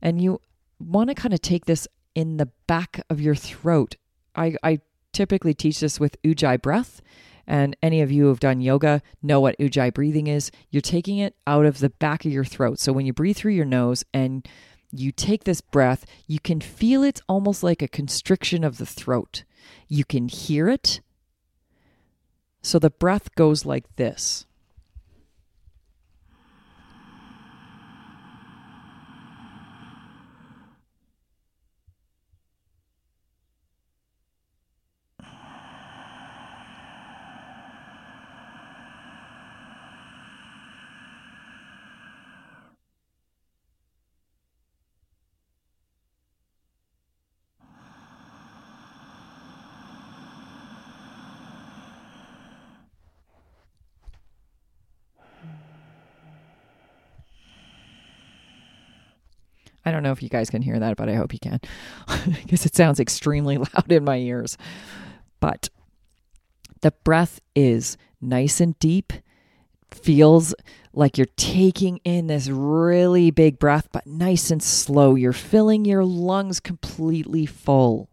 And 0.00 0.22
you 0.22 0.40
want 0.78 1.10
to 1.10 1.14
kind 1.14 1.34
of 1.34 1.42
take 1.42 1.66
this 1.66 1.86
in 2.14 2.38
the 2.38 2.48
back 2.66 3.02
of 3.10 3.20
your 3.20 3.34
throat. 3.34 3.96
I, 4.36 4.56
I 4.62 4.80
typically 5.12 5.54
teach 5.54 5.80
this 5.80 5.98
with 5.98 6.20
ujjayi 6.22 6.60
breath. 6.60 7.00
And 7.46 7.76
any 7.80 8.00
of 8.00 8.10
you 8.10 8.24
who 8.24 8.28
have 8.30 8.40
done 8.40 8.60
yoga 8.60 9.02
know 9.22 9.40
what 9.40 9.58
ujjayi 9.58 9.94
breathing 9.94 10.26
is. 10.26 10.50
You're 10.70 10.80
taking 10.80 11.18
it 11.18 11.36
out 11.46 11.64
of 11.64 11.78
the 11.78 11.90
back 11.90 12.24
of 12.24 12.32
your 12.32 12.44
throat. 12.44 12.78
So 12.80 12.92
when 12.92 13.06
you 13.06 13.12
breathe 13.12 13.36
through 13.36 13.52
your 13.52 13.64
nose 13.64 14.04
and 14.12 14.46
you 14.90 15.12
take 15.12 15.44
this 15.44 15.60
breath, 15.60 16.06
you 16.26 16.40
can 16.40 16.60
feel 16.60 17.02
it's 17.02 17.22
almost 17.28 17.62
like 17.62 17.82
a 17.82 17.88
constriction 17.88 18.64
of 18.64 18.78
the 18.78 18.86
throat. 18.86 19.44
You 19.88 20.04
can 20.04 20.28
hear 20.28 20.68
it. 20.68 21.00
So 22.62 22.78
the 22.78 22.90
breath 22.90 23.34
goes 23.36 23.64
like 23.64 23.94
this. 23.96 24.45
I 59.86 59.92
don't 59.92 60.02
know 60.02 60.10
if 60.10 60.22
you 60.22 60.28
guys 60.28 60.50
can 60.50 60.62
hear 60.62 60.80
that, 60.80 60.96
but 60.96 61.08
I 61.08 61.14
hope 61.14 61.32
you 61.32 61.38
can 61.38 61.60
because 62.42 62.66
it 62.66 62.74
sounds 62.74 62.98
extremely 62.98 63.56
loud 63.74 63.90
in 63.90 64.04
my 64.04 64.16
ears. 64.16 64.58
But 65.38 65.70
the 66.80 66.90
breath 66.90 67.40
is 67.54 67.96
nice 68.20 68.60
and 68.60 68.76
deep, 68.80 69.12
feels 69.92 70.54
like 70.92 71.16
you're 71.16 71.26
taking 71.36 71.98
in 71.98 72.26
this 72.26 72.48
really 72.48 73.30
big 73.30 73.58
breath, 73.60 73.88
but 73.92 74.06
nice 74.06 74.50
and 74.50 74.62
slow. 74.62 75.14
You're 75.14 75.32
filling 75.32 75.84
your 75.84 76.04
lungs 76.04 76.58
completely 76.58 77.46
full. 77.46 78.10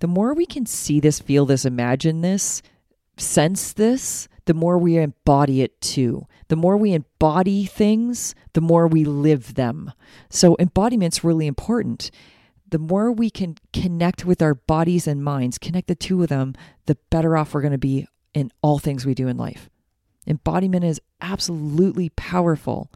The 0.00 0.06
more 0.06 0.34
we 0.34 0.44
can 0.44 0.66
see 0.66 1.00
this, 1.00 1.20
feel 1.20 1.46
this, 1.46 1.64
imagine 1.64 2.20
this, 2.20 2.60
sense 3.16 3.72
this, 3.72 4.28
the 4.46 4.54
more 4.54 4.78
we 4.78 4.96
embody 4.96 5.62
it 5.62 5.80
too. 5.80 6.26
The 6.48 6.56
more 6.56 6.76
we 6.76 6.92
embody 6.92 7.66
things, 7.66 8.34
the 8.54 8.60
more 8.60 8.86
we 8.86 9.04
live 9.04 9.54
them. 9.54 9.92
So, 10.30 10.56
embodiment's 10.56 11.22
really 11.22 11.46
important. 11.46 12.10
The 12.68 12.78
more 12.78 13.12
we 13.12 13.30
can 13.30 13.56
connect 13.72 14.24
with 14.24 14.42
our 14.42 14.54
bodies 14.54 15.06
and 15.06 15.22
minds, 15.22 15.58
connect 15.58 15.88
the 15.88 15.94
two 15.94 16.22
of 16.22 16.28
them, 16.28 16.54
the 16.86 16.96
better 17.10 17.36
off 17.36 17.54
we're 17.54 17.60
going 17.60 17.72
to 17.72 17.78
be 17.78 18.06
in 18.34 18.50
all 18.62 18.78
things 18.78 19.06
we 19.06 19.14
do 19.14 19.28
in 19.28 19.36
life. 19.36 19.68
Embodiment 20.26 20.84
is 20.84 21.00
absolutely 21.20 22.08
powerful. 22.10 22.90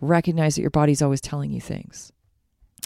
Recognize 0.00 0.54
that 0.54 0.62
your 0.62 0.70
body's 0.70 1.02
always 1.02 1.20
telling 1.20 1.50
you 1.50 1.60
things. 1.60 2.12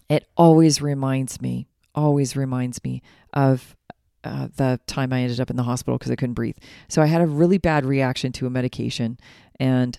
It 0.08 0.26
always 0.36 0.80
reminds 0.80 1.40
me, 1.40 1.66
always 1.94 2.34
reminds 2.34 2.82
me 2.82 3.02
of 3.32 3.76
uh, 4.24 4.48
the 4.56 4.80
time 4.86 5.12
I 5.12 5.22
ended 5.22 5.40
up 5.40 5.50
in 5.50 5.56
the 5.56 5.62
hospital 5.62 5.98
because 5.98 6.10
I 6.10 6.16
couldn't 6.16 6.34
breathe. 6.34 6.56
So 6.88 7.02
I 7.02 7.06
had 7.06 7.20
a 7.20 7.26
really 7.26 7.58
bad 7.58 7.84
reaction 7.84 8.32
to 8.32 8.46
a 8.46 8.50
medication, 8.50 9.18
and 9.58 9.98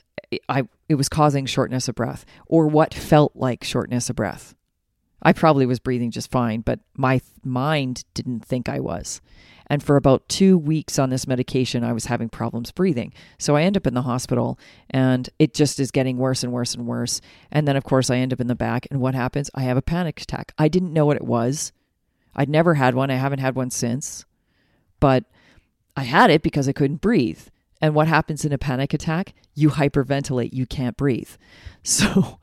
I 0.49 0.67
it 0.89 0.95
was 0.95 1.09
causing 1.09 1.45
shortness 1.45 1.87
of 1.87 1.95
breath, 1.95 2.25
or 2.45 2.67
what 2.67 2.93
felt 2.93 3.35
like 3.35 3.63
shortness 3.63 4.09
of 4.09 4.15
breath. 4.15 4.55
I 5.21 5.31
probably 5.31 5.65
was 5.65 5.79
breathing 5.79 6.11
just 6.11 6.29
fine, 6.29 6.61
but 6.61 6.79
my 6.95 7.21
mind 7.43 8.03
didn't 8.13 8.45
think 8.45 8.67
I 8.67 8.79
was. 8.79 9.21
And 9.67 9.81
for 9.81 9.95
about 9.95 10.27
two 10.27 10.57
weeks 10.57 10.99
on 10.99 11.09
this 11.09 11.25
medication, 11.25 11.83
I 11.83 11.93
was 11.93 12.05
having 12.05 12.29
problems 12.29 12.71
breathing. 12.71 13.13
So 13.39 13.55
I 13.55 13.63
end 13.63 13.77
up 13.77 13.87
in 13.87 13.93
the 13.93 14.01
hospital 14.01 14.59
and 14.89 15.29
it 15.39 15.53
just 15.53 15.79
is 15.79 15.91
getting 15.91 16.17
worse 16.17 16.43
and 16.43 16.51
worse 16.51 16.75
and 16.75 16.85
worse. 16.85 17.21
And 17.51 17.67
then, 17.67 17.77
of 17.77 17.85
course, 17.85 18.09
I 18.09 18.17
end 18.17 18.33
up 18.33 18.41
in 18.41 18.47
the 18.47 18.55
back. 18.55 18.87
And 18.91 18.99
what 18.99 19.15
happens? 19.15 19.49
I 19.55 19.63
have 19.63 19.77
a 19.77 19.81
panic 19.81 20.21
attack. 20.21 20.53
I 20.57 20.67
didn't 20.67 20.93
know 20.93 21.05
what 21.05 21.17
it 21.17 21.23
was. 21.23 21.71
I'd 22.35 22.49
never 22.49 22.73
had 22.75 22.95
one. 22.95 23.11
I 23.11 23.15
haven't 23.15 23.39
had 23.39 23.55
one 23.55 23.69
since. 23.69 24.25
But 24.99 25.25
I 25.95 26.03
had 26.03 26.29
it 26.29 26.41
because 26.41 26.67
I 26.67 26.73
couldn't 26.73 27.01
breathe. 27.01 27.41
And 27.81 27.93
what 27.93 28.07
happens 28.07 28.45
in 28.45 28.53
a 28.53 28.57
panic 28.57 28.93
attack? 28.93 29.33
You 29.53 29.69
hyperventilate, 29.69 30.53
you 30.53 30.65
can't 30.65 30.97
breathe. 30.97 31.31
So 31.85 32.39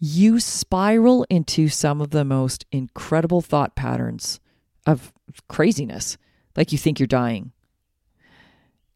you 0.00 0.40
spiral 0.40 1.24
into 1.30 1.68
some 1.68 2.00
of 2.00 2.10
the 2.10 2.24
most 2.24 2.66
incredible 2.72 3.40
thought 3.40 3.76
patterns 3.76 4.40
of 4.84 5.12
craziness. 5.48 6.18
Like 6.56 6.72
you 6.72 6.78
think 6.78 6.98
you're 6.98 7.06
dying. 7.06 7.52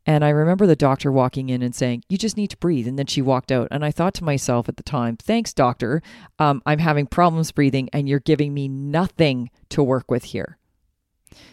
And 0.09 0.25
I 0.25 0.31
remember 0.31 0.67
the 0.67 0.75
doctor 0.75 1.13
walking 1.13 1.51
in 1.51 1.61
and 1.61 1.75
saying, 1.75 2.03
You 2.09 2.17
just 2.17 2.39
need 2.39 2.49
to 2.49 2.57
breathe. 2.57 2.89
And 2.89 2.99
then 2.99 3.05
she 3.05 3.21
walked 3.21 3.53
out. 3.53 3.69
And 3.71 3.85
I 3.85 3.91
thought 3.91 4.15
to 4.15 4.25
myself 4.25 4.67
at 4.67 4.79
the 4.79 4.83
time, 4.83 5.19
Thanks, 5.19 5.53
doctor. 5.53 6.01
Um, 6.39 6.63
I'm 6.65 6.79
having 6.79 7.07
problems 7.07 7.53
breathing, 7.53 7.91
and 7.93 8.09
you're 8.09 8.19
giving 8.19 8.55
me 8.55 8.69
nothing 8.69 9.51
to 9.69 9.83
work 9.83 10.11
with 10.11 10.25
here. 10.25 10.57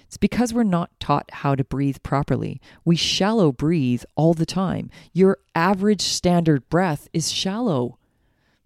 It's 0.05 0.15
because 0.15 0.53
we're 0.53 0.63
not 0.63 0.97
taught 1.01 1.29
how 1.33 1.55
to 1.55 1.65
breathe 1.65 1.97
properly. 2.01 2.61
We 2.85 2.95
shallow 2.95 3.51
breathe 3.51 4.05
all 4.15 4.33
the 4.33 4.45
time. 4.45 4.89
Your 5.11 5.39
average 5.53 6.01
standard 6.01 6.69
breath 6.69 7.09
is 7.11 7.33
shallow 7.33 7.97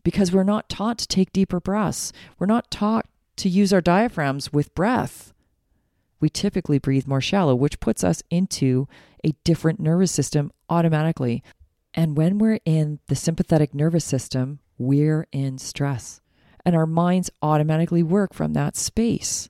because 0.03 0.31
we're 0.31 0.43
not 0.43 0.69
taught 0.69 0.99
to 0.99 1.07
take 1.07 1.33
deeper 1.33 1.59
breaths. 1.59 2.13
We're 2.37 2.45
not 2.45 2.69
taught 2.69 3.07
to 3.37 3.49
use 3.49 3.73
our 3.73 3.81
diaphragms 3.81 4.53
with 4.53 4.75
breath 4.75 5.33
we 6.19 6.29
typically 6.29 6.79
breathe 6.79 7.07
more 7.07 7.21
shallow, 7.21 7.55
which 7.55 7.79
puts 7.79 8.03
us 8.03 8.21
into 8.29 8.87
a 9.25 9.33
different 9.43 9.79
nervous 9.79 10.11
system 10.11 10.51
automatically. 10.69 11.43
And 11.93 12.15
when 12.15 12.37
we're 12.37 12.59
in 12.65 12.99
the 13.07 13.15
sympathetic 13.15 13.73
nervous 13.73 14.05
system, 14.05 14.59
we're 14.77 15.27
in 15.31 15.57
stress. 15.57 16.21
And 16.65 16.75
our 16.75 16.85
minds 16.85 17.31
automatically 17.41 18.03
work 18.03 18.33
from 18.33 18.53
that 18.53 18.75
space. 18.75 19.49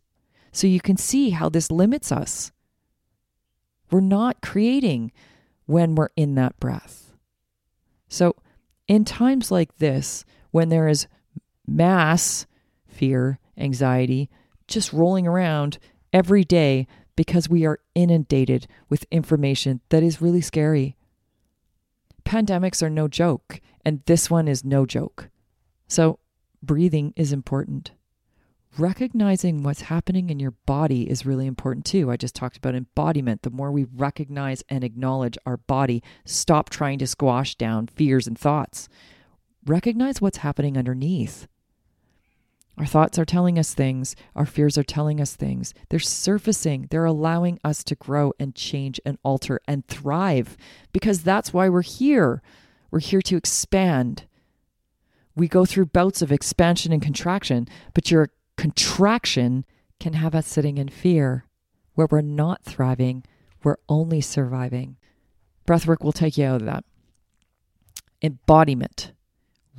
So 0.52 0.68
you 0.68 0.80
can 0.80 0.98
see 0.98 1.32
how 1.32 1.50
this 1.50 1.70
limits 1.70 2.12
us. 2.12 2.52
We're 3.92 4.00
not 4.00 4.42
creating 4.42 5.12
when 5.66 5.96
we're 5.96 6.10
in 6.16 6.36
that 6.36 6.60
breath. 6.60 7.14
So 8.08 8.36
In 8.90 9.06
times 9.06 9.52
like 9.52 9.78
this, 9.78 10.26
when 10.50 10.70
there 10.70 10.88
is 10.88 11.08
mass 11.68 12.48
fear, 12.88 13.38
anxiety, 13.56 14.32
just 14.68 14.92
rolling 14.92 15.28
around 15.28 15.78
every 16.12 16.44
day 16.44 16.88
because 17.20 17.50
we 17.50 17.66
are 17.66 17.82
inundated 17.96 18.66
with 18.88 19.06
information 19.12 19.82
that 19.90 20.02
is 20.02 20.22
really 20.22 20.40
scary. 20.40 20.96
Pandemics 22.24 22.82
are 22.82 22.90
no 22.90 23.10
joke, 23.10 23.60
and 23.84 24.02
this 24.06 24.30
one 24.30 24.48
is 24.48 24.64
no 24.64 24.86
joke. 24.86 25.28
So, 25.90 26.20
breathing 26.64 27.12
is 27.18 27.34
important. 27.34 27.92
Recognizing 28.78 29.64
what's 29.64 29.82
happening 29.82 30.30
in 30.30 30.40
your 30.40 30.54
body 30.66 31.10
is 31.10 31.26
really 31.26 31.46
important 31.46 31.86
too. 31.86 32.10
I 32.10 32.16
just 32.16 32.36
talked 32.36 32.56
about 32.56 32.74
embodiment. 32.74 33.42
The 33.42 33.50
more 33.50 33.74
we 33.74 33.84
recognize 33.84 34.64
and 34.70 34.86
acknowledge 34.86 35.38
our 35.46 35.58
body, 35.58 36.02
stop 36.24 36.70
trying 36.70 37.00
to 37.00 37.08
squash 37.08 37.56
down 37.56 37.88
fears 37.88 38.28
and 38.28 38.40
thoughts. 38.40 38.88
Recognize 39.66 40.22
what's 40.22 40.38
happening 40.38 40.78
underneath. 40.78 41.50
Our 42.80 42.86
thoughts 42.86 43.20
are 43.20 43.26
telling 43.26 43.60
us 43.60 43.74
things. 43.74 44.16
Our 44.38 44.46
fears 44.46 44.78
are 44.78 44.84
telling 44.84 45.20
us 45.20 45.36
things. 45.36 45.74
They're 45.90 46.00
surfacing. 46.00 46.88
They're 46.90 47.04
allowing 47.04 47.60
us 47.62 47.84
to 47.84 47.96
grow 47.96 48.32
and 48.40 48.56
change 48.56 49.02
and 49.06 49.18
alter 49.22 49.60
and 49.68 49.86
thrive 49.86 50.56
because 50.94 51.22
that's 51.22 51.54
why 51.54 51.68
we're 51.68 51.82
here. 51.82 52.42
We're 52.90 53.02
here 53.02 53.22
to 53.24 53.36
expand. 53.36 54.26
We 55.36 55.50
go 55.50 55.66
through 55.66 55.88
bouts 55.88 56.22
of 56.22 56.32
expansion 56.32 56.94
and 56.94 57.02
contraction, 57.02 57.68
but 57.94 58.10
your 58.10 58.30
contraction 58.56 59.66
can 60.00 60.14
have 60.14 60.34
us 60.34 60.48
sitting 60.48 60.78
in 60.78 60.88
fear 60.88 61.44
where 61.96 62.08
we're 62.10 62.22
not 62.22 62.64
thriving, 62.64 63.26
we're 63.62 63.76
only 63.90 64.22
surviving. 64.22 64.96
Breathwork 65.68 66.02
will 66.02 66.14
take 66.14 66.38
you 66.38 66.46
out 66.46 66.62
of 66.62 66.66
that. 66.66 66.86
Embodiment 68.22 69.12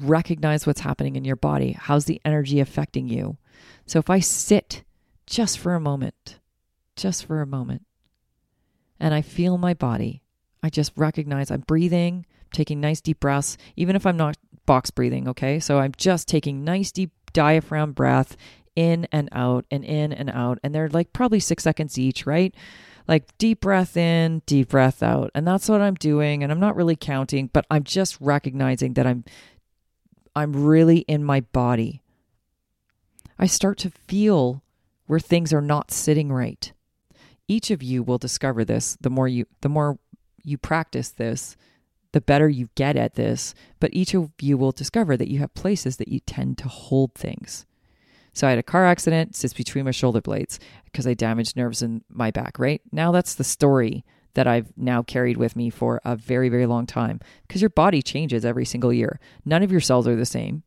recognize 0.03 0.67
what's 0.67 0.81
happening 0.81 1.17
in 1.17 1.25
your 1.25 1.37
body. 1.37 1.73
How's 1.73 2.05
the 2.05 2.21
energy 2.25 2.61
affecting 2.61 3.09
you? 3.09 3.37
So 3.87 3.99
if 3.99 4.11
I 4.11 4.21
sit 4.21 4.85
just 5.27 5.59
for 5.59 5.75
a 5.75 5.81
moment, 5.81 6.39
just 6.97 7.27
for 7.27 7.41
a 7.41 7.47
moment, 7.47 7.87
and 8.99 9.15
I 9.15 9.23
feel 9.23 9.59
my 9.59 9.75
body, 9.75 10.23
I 10.63 10.71
just 10.71 10.93
recognize 10.97 11.51
I'm 11.51 11.61
breathing, 11.61 12.27
taking 12.53 12.81
nice 12.81 13.01
deep 13.01 13.21
breaths, 13.21 13.57
even 13.77 13.97
if 13.97 14.07
I'm 14.07 14.17
not 14.17 14.37
box 14.67 14.91
breathing, 14.91 15.29
okay? 15.29 15.59
So 15.59 15.79
I'm 15.79 15.93
just 15.97 16.29
taking 16.29 16.65
nice 16.65 16.93
deep 16.93 17.11
diaphragm 17.33 17.93
breath 17.93 18.37
in 18.77 19.09
and 19.11 19.29
out 19.33 19.65
and 19.71 19.85
in 19.85 20.13
and 20.13 20.31
out. 20.31 20.59
And 20.63 20.75
they're 20.75 20.89
like 20.89 21.13
probably 21.13 21.41
six 21.41 21.63
seconds 21.63 21.99
each, 21.99 22.27
right? 22.27 22.55
Like 23.09 23.37
deep 23.39 23.61
breath 23.61 23.97
in, 23.97 24.43
deep 24.47 24.69
breath 24.69 25.03
out. 25.03 25.31
And 25.35 25.47
that's 25.47 25.69
what 25.69 25.81
I'm 25.81 25.95
doing. 25.95 26.43
And 26.43 26.53
I'm 26.53 26.61
not 26.61 26.77
really 26.77 26.97
counting, 26.97 27.51
but 27.53 27.67
I'm 27.71 27.85
just 27.85 28.17
recognizing 28.21 28.95
that 28.95 29.07
I'm 29.07 29.25
I'm 30.35 30.65
really 30.65 30.99
in 31.01 31.25
my 31.25 31.41
body. 31.41 32.03
I 33.39 33.47
start 33.47 33.79
to 33.79 33.91
feel 33.91 34.63
where 35.07 35.21
things 35.21 35.53
are 35.53 35.63
not 35.63 35.91
sitting 35.91 36.33
right. 36.33 36.73
Each 37.49 37.71
of 37.71 37.83
you 37.83 38.03
will 38.03 38.19
discover 38.19 38.65
this 38.65 38.97
the 39.01 39.11
more 39.11 39.27
you 39.27 39.47
the 39.61 39.69
more 39.69 39.99
you 40.45 40.57
practice 40.57 41.09
this, 41.11 41.57
the 42.13 42.21
better 42.21 42.49
you 42.49 42.69
get 42.75 42.97
at 42.97 43.15
this, 43.15 43.55
but 43.81 43.91
each 43.93 44.15
of 44.15 44.31
you 44.41 44.57
will 44.57 44.73
discover 44.73 45.17
that 45.17 45.29
you 45.29 45.39
have 45.41 45.55
places 45.55 45.97
that 45.97 46.09
you 46.09 46.21
tend 46.21 46.59
to 46.59 46.69
hold 46.69 47.15
things. 47.15 47.67
So 48.33 48.47
I 48.47 48.51
had 48.51 48.59
a 48.59 48.63
car 48.63 48.87
accident, 48.87 49.35
sits 49.35 49.55
between 49.55 49.85
my 49.85 49.91
shoulder 49.91 50.21
blades 50.21 50.61
because 50.85 51.07
I 51.07 51.15
damaged 51.15 51.57
nerves 51.57 51.83
in 51.83 52.03
my 52.09 52.31
back, 52.31 52.59
right? 52.59 52.81
Now 52.93 53.11
that's 53.11 53.35
the 53.35 53.45
story 53.45 54.05
that 54.35 54.47
I've 54.47 54.73
now 54.77 55.03
carried 55.03 55.37
with 55.37 55.57
me 55.57 55.71
for 55.71 56.01
a 56.05 56.17
very, 56.17 56.49
very 56.49 56.67
long 56.67 56.87
time 56.87 57.21
because 57.47 57.63
your 57.63 57.71
body 57.71 58.03
changes 58.03 58.45
every 58.45 58.65
single 58.65 58.93
year. 58.93 59.19
None 59.45 59.63
of 59.63 59.73
your 59.73 59.81
cells 59.81 60.07
are 60.07 60.17
the 60.17 60.25
same. 60.25 60.63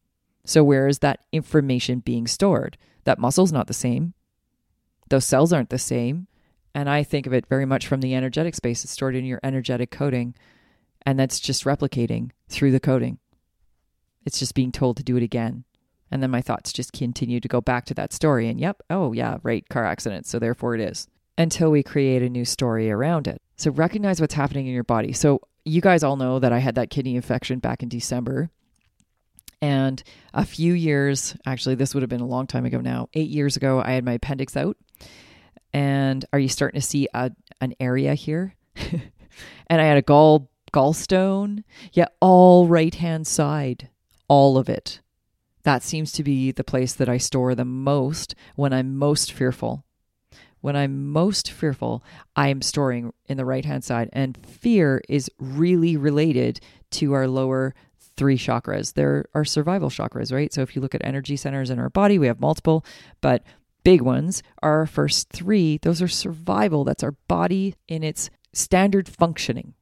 So, 0.45 0.63
where 0.63 0.87
is 0.87 0.99
that 0.99 1.21
information 1.31 1.99
being 1.99 2.27
stored? 2.27 2.77
That 3.05 3.19
muscle's 3.19 3.53
not 3.53 3.67
the 3.67 3.73
same. 3.73 4.13
Those 5.09 5.25
cells 5.25 5.53
aren't 5.53 5.69
the 5.69 5.79
same. 5.79 6.27
And 6.75 6.89
I 6.89 7.03
think 7.03 7.27
of 7.27 7.33
it 7.33 7.45
very 7.45 7.65
much 7.65 7.85
from 7.85 8.01
the 8.01 8.15
energetic 8.15 8.55
space. 8.55 8.83
It's 8.83 8.93
stored 8.93 9.15
in 9.15 9.25
your 9.25 9.39
energetic 9.43 9.91
coding, 9.91 10.33
and 11.05 11.19
that's 11.19 11.39
just 11.39 11.65
replicating 11.65 12.31
through 12.49 12.71
the 12.71 12.79
coding. 12.79 13.19
It's 14.25 14.39
just 14.39 14.55
being 14.55 14.71
told 14.71 14.97
to 14.97 15.03
do 15.03 15.15
it 15.15 15.23
again. 15.23 15.65
And 16.09 16.21
then 16.21 16.31
my 16.31 16.41
thoughts 16.41 16.73
just 16.73 16.93
continue 16.93 17.39
to 17.39 17.47
go 17.47 17.61
back 17.61 17.85
to 17.85 17.93
that 17.95 18.13
story. 18.13 18.47
And 18.47 18.59
yep, 18.59 18.81
oh, 18.89 19.13
yeah, 19.13 19.37
right, 19.43 19.67
car 19.69 19.85
accident. 19.85 20.25
So, 20.25 20.39
therefore, 20.39 20.75
it 20.75 20.81
is 20.81 21.07
until 21.37 21.71
we 21.71 21.83
create 21.83 22.21
a 22.21 22.29
new 22.29 22.45
story 22.45 22.89
around 22.89 23.27
it. 23.27 23.41
So 23.63 23.71
recognize 23.71 24.19
what's 24.19 24.33
happening 24.33 24.67
in 24.67 24.73
your 24.73 24.83
body. 24.83 25.13
So 25.13 25.39
you 25.63 25.79
guys 25.79 26.03
all 26.03 26.17
know 26.17 26.37
that 26.37 26.51
I 26.51 26.59
had 26.59 26.75
that 26.75 26.89
kidney 26.89 27.15
infection 27.15 27.59
back 27.59 27.81
in 27.81 27.87
December. 27.87 28.49
And 29.61 30.03
a 30.33 30.43
few 30.43 30.73
years, 30.73 31.37
actually, 31.45 31.75
this 31.75 31.93
would 31.93 32.03
have 32.03 32.09
been 32.09 32.19
a 32.19 32.27
long 32.27 32.45
time 32.45 32.65
ago 32.65 32.81
now, 32.81 33.07
eight 33.13 33.29
years 33.29 33.55
ago, 33.55 33.81
I 33.81 33.91
had 33.93 34.03
my 34.03 34.13
appendix 34.13 34.57
out. 34.57 34.75
And 35.71 36.25
are 36.33 36.39
you 36.39 36.49
starting 36.49 36.81
to 36.81 36.85
see 36.85 37.07
a, 37.13 37.31
an 37.61 37.73
area 37.79 38.15
here? 38.15 38.53
and 38.75 39.81
I 39.81 39.85
had 39.85 39.95
a 39.95 40.01
gall 40.01 40.51
gallstone. 40.73 41.63
Yeah, 41.93 42.07
all 42.19 42.67
right 42.67 42.93
hand 42.93 43.27
side, 43.27 43.87
all 44.27 44.57
of 44.57 44.67
it. 44.67 44.99
That 45.63 45.83
seems 45.83 46.11
to 46.13 46.23
be 46.25 46.51
the 46.51 46.65
place 46.65 46.93
that 46.95 47.07
I 47.07 47.17
store 47.17 47.55
the 47.55 47.63
most 47.63 48.35
when 48.57 48.73
I'm 48.73 48.97
most 48.97 49.31
fearful. 49.31 49.85
When 50.63 50.77
I'm 50.77 51.11
most 51.11 51.51
fearful, 51.51 52.05
I 52.37 52.47
am 52.47 52.61
storing 52.61 53.11
in 53.25 53.35
the 53.35 53.43
right 53.43 53.65
hand 53.65 53.83
side. 53.83 54.09
And 54.13 54.37
fear 54.47 55.01
is 55.09 55.29
really 55.37 55.97
related 55.97 56.61
to 56.91 57.11
our 57.11 57.27
lower 57.27 57.75
three 58.15 58.37
chakras. 58.37 58.93
There 58.93 59.25
are 59.35 59.43
survival 59.43 59.89
chakras, 59.89 60.31
right? 60.31 60.53
So 60.53 60.61
if 60.61 60.73
you 60.73 60.81
look 60.81 60.95
at 60.95 61.03
energy 61.03 61.35
centers 61.35 61.69
in 61.69 61.79
our 61.79 61.89
body, 61.89 62.17
we 62.17 62.27
have 62.27 62.39
multiple, 62.39 62.85
but 63.19 63.43
big 63.83 63.99
ones 63.99 64.41
are 64.61 64.79
our 64.79 64.85
first 64.85 65.29
three. 65.31 65.79
Those 65.79 66.01
are 66.01 66.07
survival. 66.07 66.85
That's 66.85 67.03
our 67.03 67.17
body 67.27 67.75
in 67.89 68.01
its 68.01 68.29
standard 68.53 69.09
functioning. 69.09 69.73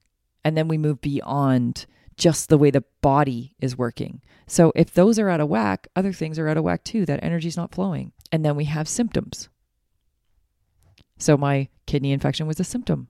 And 0.44 0.58
then 0.58 0.68
we 0.68 0.80
move 0.80 1.00
beyond 1.00 1.86
just 2.18 2.50
the 2.50 2.58
way 2.58 2.72
the 2.72 2.86
body 3.04 3.54
is 3.60 3.78
working. 3.78 4.20
So 4.48 4.72
if 4.76 4.92
those 4.92 5.20
are 5.20 5.30
out 5.30 5.42
of 5.42 5.48
whack, 5.48 5.88
other 5.96 6.12
things 6.12 6.40
are 6.40 6.48
out 6.48 6.58
of 6.58 6.64
whack 6.64 6.84
too. 6.84 7.06
That 7.06 7.24
energy's 7.24 7.56
not 7.56 7.76
flowing. 7.76 8.14
And 8.32 8.44
then 8.44 8.56
we 8.56 8.66
have 8.66 8.88
symptoms. 8.88 9.48
So 11.22 11.38
my 11.38 11.70
kidney 11.86 12.14
infection 12.14 12.48
was 12.48 12.60
a 12.60 12.64
symptom. 12.64 13.08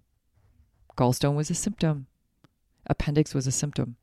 Gallstone 0.97 1.33
was 1.33 1.49
a 1.49 1.55
symptom. 1.55 2.07
Appendix 2.85 3.33
was 3.33 3.47
a 3.47 3.53
symptom. 3.53 3.95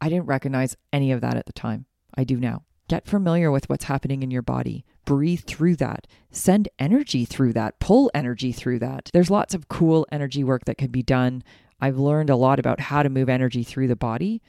I 0.00 0.08
didn't 0.08 0.24
recognize 0.24 0.74
any 0.90 1.12
of 1.12 1.20
that 1.20 1.36
at 1.36 1.44
the 1.44 1.52
time. 1.52 1.84
I 2.14 2.24
do 2.24 2.38
now. 2.38 2.62
Get 2.88 3.06
familiar 3.06 3.50
with 3.50 3.68
what's 3.68 3.84
happening 3.84 4.22
in 4.22 4.30
your 4.30 4.40
body. 4.40 4.86
Breathe 5.04 5.42
through 5.42 5.76
that. 5.76 6.06
Send 6.30 6.70
energy 6.78 7.26
through 7.26 7.52
that. 7.52 7.78
Pull 7.78 8.10
energy 8.14 8.52
through 8.52 8.78
that. 8.78 9.10
There's 9.12 9.30
lots 9.30 9.52
of 9.52 9.68
cool 9.68 10.06
energy 10.10 10.42
work 10.42 10.64
that 10.64 10.78
can 10.78 10.90
be 10.90 11.02
done. 11.02 11.44
I've 11.78 11.98
learned 11.98 12.30
a 12.30 12.36
lot 12.36 12.58
about 12.58 12.80
how 12.80 13.02
to 13.02 13.10
move 13.10 13.28
energy 13.28 13.64
through 13.64 13.88
the 13.88 13.96
body, 13.96 14.40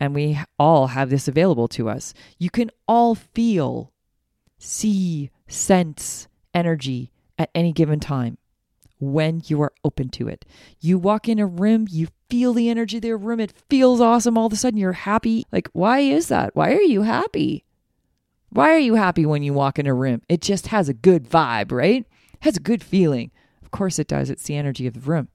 and 0.00 0.12
we 0.12 0.40
all 0.58 0.88
have 0.88 1.08
this 1.08 1.28
available 1.28 1.68
to 1.68 1.88
us. 1.88 2.14
You 2.36 2.50
can 2.50 2.72
all 2.88 3.14
feel, 3.14 3.92
see, 4.58 5.30
sense 5.46 6.26
energy 6.52 7.12
at 7.38 7.50
any 7.54 7.72
given 7.72 8.00
time 8.00 8.38
when 8.98 9.42
you 9.46 9.62
are 9.62 9.72
open 9.84 10.08
to 10.10 10.28
it. 10.28 10.44
You 10.80 10.98
walk 10.98 11.28
in 11.28 11.38
a 11.38 11.46
room, 11.46 11.86
you 11.88 12.08
feel 12.28 12.52
the 12.52 12.68
energy 12.68 12.96
of 12.96 13.02
the 13.02 13.16
room, 13.16 13.40
it 13.40 13.54
feels 13.70 14.00
awesome. 14.00 14.36
All 14.36 14.46
of 14.46 14.52
a 14.52 14.56
sudden, 14.56 14.78
you're 14.78 14.92
happy. 14.92 15.46
Like, 15.52 15.68
why 15.72 16.00
is 16.00 16.28
that? 16.28 16.54
Why 16.54 16.72
are 16.72 16.82
you 16.82 17.02
happy? 17.02 17.64
Why 18.50 18.70
are 18.70 18.78
you 18.78 18.94
happy 18.94 19.26
when 19.26 19.42
you 19.42 19.52
walk 19.52 19.78
in 19.78 19.86
a 19.86 19.94
room? 19.94 20.22
It 20.28 20.40
just 20.40 20.68
has 20.68 20.88
a 20.88 20.94
good 20.94 21.28
vibe, 21.28 21.70
right? 21.70 22.00
It 22.00 22.38
has 22.40 22.56
a 22.56 22.60
good 22.60 22.82
feeling. 22.82 23.30
Of 23.62 23.70
course, 23.70 23.98
it 23.98 24.08
does. 24.08 24.30
It's 24.30 24.44
the 24.44 24.56
energy 24.56 24.86
of 24.86 24.94
the 24.94 25.00
room. 25.00 25.28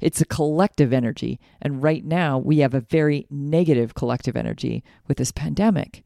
It's 0.00 0.20
a 0.20 0.26
collective 0.26 0.92
energy. 0.92 1.40
And 1.62 1.82
right 1.82 2.04
now, 2.04 2.38
we 2.38 2.58
have 2.58 2.74
a 2.74 2.80
very 2.80 3.26
negative 3.30 3.94
collective 3.94 4.36
energy 4.36 4.84
with 5.06 5.16
this 5.16 5.32
pandemic. 5.32 6.04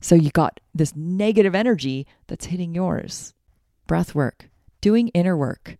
So 0.00 0.14
you 0.14 0.30
got 0.30 0.60
this 0.74 0.96
negative 0.96 1.54
energy 1.54 2.06
that's 2.26 2.46
hitting 2.46 2.74
yours. 2.74 3.34
Breath 3.86 4.14
work 4.14 4.49
doing 4.80 5.08
inner 5.08 5.36
work. 5.36 5.76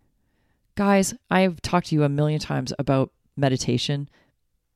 Guys, 0.75 1.15
I've 1.31 1.61
talked 1.63 1.89
to 1.89 1.95
you 1.95 2.05
a 2.05 2.09
million 2.09 2.41
times 2.41 2.73
about 2.79 3.13
meditation 3.37 4.09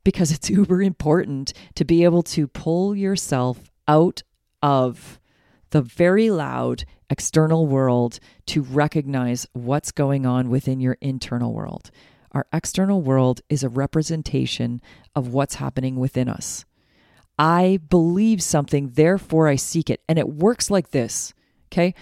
because 0.05 0.31
it's 0.31 0.51
uber 0.51 0.83
important 0.83 1.53
to 1.75 1.85
be 1.85 2.05
able 2.05 2.23
to 2.23 2.47
pull 2.47 2.95
yourself 2.95 3.71
out 3.89 4.23
of 4.63 5.19
the 5.71 5.83
very 5.83 6.31
loud 6.31 6.85
external 7.11 7.67
world 7.67 8.19
to 8.47 8.63
recognize 8.63 9.47
what's 9.53 9.93
going 9.93 10.27
on 10.27 10.49
within 10.49 10.81
your 10.81 10.97
internal 11.01 11.53
world. 11.53 11.91
Our 12.33 12.47
external 12.53 13.01
world 13.01 13.41
is 13.49 13.63
a 13.63 13.69
representation 13.69 14.81
of 15.15 15.29
what's 15.29 15.57
happening 15.57 15.97
within 15.97 16.29
us. 16.29 16.65
I 17.39 17.81
believe 17.89 18.43
something, 18.43 18.91
therefore 18.91 19.49
I 19.49 19.57
seek 19.57 19.91
it. 19.91 20.01
And 20.09 20.19
it 20.19 20.29
works 20.29 20.71
like 20.71 20.91
this. 20.91 21.35
Okay. 21.69 21.95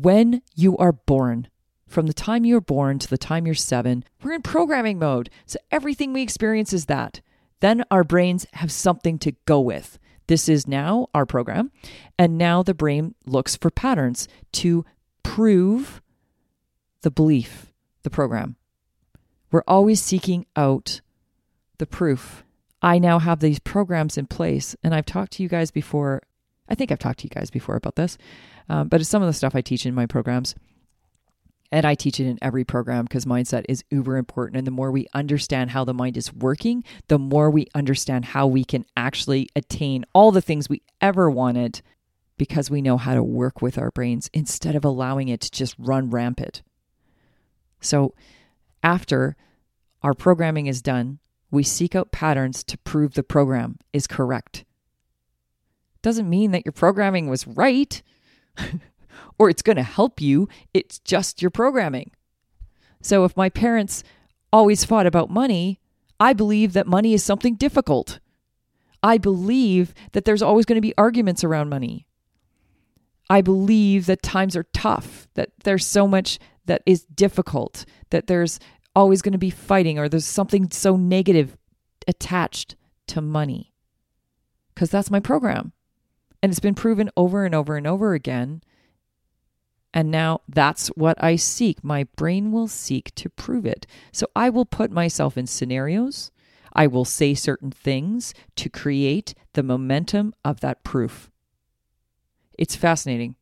When 0.00 0.42
you 0.54 0.76
are 0.76 0.92
born, 0.92 1.48
from 1.88 2.06
the 2.06 2.12
time 2.12 2.44
you're 2.44 2.60
born 2.60 3.00
to 3.00 3.10
the 3.10 3.18
time 3.18 3.46
you're 3.46 3.54
seven, 3.56 4.04
we're 4.22 4.34
in 4.34 4.42
programming 4.42 5.00
mode. 5.00 5.28
So 5.44 5.58
everything 5.72 6.12
we 6.12 6.22
experience 6.22 6.72
is 6.72 6.86
that. 6.86 7.20
then 7.60 7.84
our 7.90 8.04
brains 8.04 8.46
have 8.54 8.70
something 8.70 9.18
to 9.18 9.32
go 9.44 9.60
with. 9.60 9.98
This 10.26 10.48
is 10.48 10.68
now 10.68 11.08
our 11.14 11.26
program. 11.26 11.72
And 12.18 12.38
now 12.38 12.62
the 12.62 12.74
brain 12.74 13.14
looks 13.26 13.56
for 13.56 13.70
patterns 13.70 14.28
to 14.52 14.84
prove 15.22 16.00
the 17.02 17.10
belief, 17.10 17.72
the 18.02 18.10
program. 18.10 18.56
We're 19.50 19.64
always 19.66 20.02
seeking 20.02 20.46
out 20.54 21.00
the 21.78 21.86
proof. 21.86 22.44
I 22.82 22.98
now 22.98 23.18
have 23.18 23.40
these 23.40 23.58
programs 23.58 24.18
in 24.18 24.26
place, 24.26 24.76
and 24.84 24.94
I've 24.94 25.06
talked 25.06 25.32
to 25.32 25.42
you 25.42 25.48
guys 25.48 25.70
before. 25.70 26.22
I 26.68 26.74
think 26.74 26.92
I've 26.92 26.98
talked 26.98 27.20
to 27.20 27.24
you 27.24 27.30
guys 27.30 27.50
before 27.50 27.76
about 27.76 27.96
this, 27.96 28.18
um, 28.68 28.88
but 28.88 29.00
it's 29.00 29.10
some 29.10 29.22
of 29.22 29.28
the 29.28 29.32
stuff 29.32 29.54
I 29.54 29.60
teach 29.60 29.86
in 29.86 29.94
my 29.94 30.06
programs. 30.06 30.54
And 31.70 31.84
I 31.84 31.94
teach 31.94 32.18
it 32.18 32.26
in 32.26 32.38
every 32.40 32.64
program 32.64 33.04
because 33.04 33.26
mindset 33.26 33.64
is 33.68 33.84
uber 33.90 34.16
important. 34.16 34.56
And 34.56 34.66
the 34.66 34.70
more 34.70 34.90
we 34.90 35.06
understand 35.12 35.70
how 35.70 35.84
the 35.84 35.92
mind 35.92 36.16
is 36.16 36.32
working, 36.32 36.82
the 37.08 37.18
more 37.18 37.50
we 37.50 37.66
understand 37.74 38.24
how 38.24 38.46
we 38.46 38.64
can 38.64 38.86
actually 38.96 39.48
attain 39.54 40.06
all 40.14 40.32
the 40.32 40.40
things 40.40 40.68
we 40.68 40.80
ever 41.02 41.30
wanted 41.30 41.82
because 42.38 42.70
we 42.70 42.80
know 42.80 42.96
how 42.96 43.14
to 43.14 43.22
work 43.22 43.60
with 43.60 43.76
our 43.76 43.90
brains 43.90 44.30
instead 44.32 44.76
of 44.76 44.84
allowing 44.84 45.28
it 45.28 45.40
to 45.42 45.50
just 45.50 45.74
run 45.78 46.08
rampant. 46.08 46.62
So, 47.80 48.14
after 48.82 49.36
our 50.02 50.14
programming 50.14 50.68
is 50.68 50.80
done, 50.80 51.18
we 51.50 51.62
seek 51.62 51.94
out 51.94 52.12
patterns 52.12 52.62
to 52.64 52.78
prove 52.78 53.14
the 53.14 53.22
program 53.22 53.78
is 53.92 54.06
correct. 54.06 54.64
Doesn't 56.02 56.28
mean 56.28 56.52
that 56.52 56.64
your 56.64 56.72
programming 56.72 57.28
was 57.28 57.46
right. 57.46 58.02
or 59.38 59.48
it's 59.48 59.62
going 59.62 59.76
to 59.76 59.82
help 59.82 60.20
you. 60.20 60.48
It's 60.74 60.98
just 61.00 61.40
your 61.42 61.50
programming. 61.50 62.10
So 63.00 63.24
if 63.24 63.36
my 63.36 63.48
parents 63.48 64.02
always 64.52 64.84
fought 64.84 65.06
about 65.06 65.30
money, 65.30 65.80
I 66.18 66.32
believe 66.32 66.72
that 66.72 66.86
money 66.86 67.14
is 67.14 67.22
something 67.22 67.54
difficult. 67.54 68.18
I 69.02 69.18
believe 69.18 69.94
that 70.12 70.24
there's 70.24 70.42
always 70.42 70.66
going 70.66 70.76
to 70.76 70.82
be 70.82 70.94
arguments 70.98 71.44
around 71.44 71.68
money. 71.68 72.06
I 73.30 73.42
believe 73.42 74.06
that 74.06 74.22
times 74.22 74.56
are 74.56 74.66
tough, 74.72 75.28
that 75.34 75.50
there's 75.64 75.86
so 75.86 76.08
much 76.08 76.38
that 76.64 76.82
is 76.86 77.04
difficult, 77.04 77.84
that 78.10 78.26
there's 78.26 78.58
always 78.96 79.22
going 79.22 79.32
to 79.32 79.38
be 79.38 79.50
fighting, 79.50 79.98
or 79.98 80.08
there's 80.08 80.24
something 80.24 80.70
so 80.70 80.96
negative 80.96 81.56
attached 82.08 82.74
to 83.08 83.20
money. 83.20 83.72
Because 84.74 84.90
that's 84.90 85.10
my 85.10 85.20
program. 85.20 85.72
And 86.42 86.50
it's 86.50 86.60
been 86.60 86.74
proven 86.74 87.10
over 87.16 87.44
and 87.44 87.54
over 87.54 87.76
and 87.76 87.86
over 87.86 88.14
again 88.14 88.62
and 89.94 90.10
now 90.10 90.42
that's 90.48 90.88
what 90.88 91.22
I 91.22 91.36
seek. 91.36 91.82
My 91.82 92.04
brain 92.16 92.52
will 92.52 92.68
seek 92.68 93.14
to 93.16 93.30
prove 93.30 93.64
it. 93.64 93.86
So 94.12 94.26
I 94.36 94.50
will 94.50 94.64
put 94.64 94.90
myself 94.90 95.38
in 95.38 95.46
scenarios. 95.46 96.30
I 96.72 96.86
will 96.86 97.04
say 97.04 97.34
certain 97.34 97.70
things 97.70 98.34
to 98.56 98.68
create 98.68 99.34
the 99.54 99.62
momentum 99.62 100.34
of 100.44 100.60
that 100.60 100.84
proof. 100.84 101.30
It's 102.58 102.76
fascinating. 102.76 103.36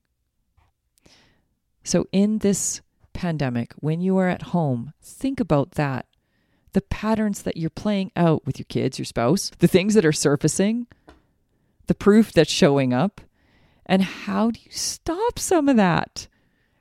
So, 1.82 2.06
in 2.10 2.38
this 2.38 2.80
pandemic, 3.12 3.72
when 3.78 4.00
you 4.00 4.16
are 4.18 4.28
at 4.28 4.42
home, 4.42 4.92
think 5.02 5.40
about 5.40 5.72
that. 5.72 6.06
The 6.72 6.80
patterns 6.82 7.42
that 7.42 7.56
you're 7.56 7.70
playing 7.70 8.12
out 8.16 8.44
with 8.44 8.58
your 8.58 8.66
kids, 8.68 8.98
your 8.98 9.06
spouse, 9.06 9.50
the 9.58 9.68
things 9.68 9.94
that 9.94 10.04
are 10.04 10.12
surfacing, 10.12 10.86
the 11.86 11.94
proof 11.94 12.32
that's 12.32 12.50
showing 12.50 12.92
up, 12.92 13.20
and 13.84 14.02
how 14.02 14.50
do 14.50 14.60
you 14.62 14.70
stop 14.70 15.38
some 15.38 15.68
of 15.68 15.76
that? 15.76 16.28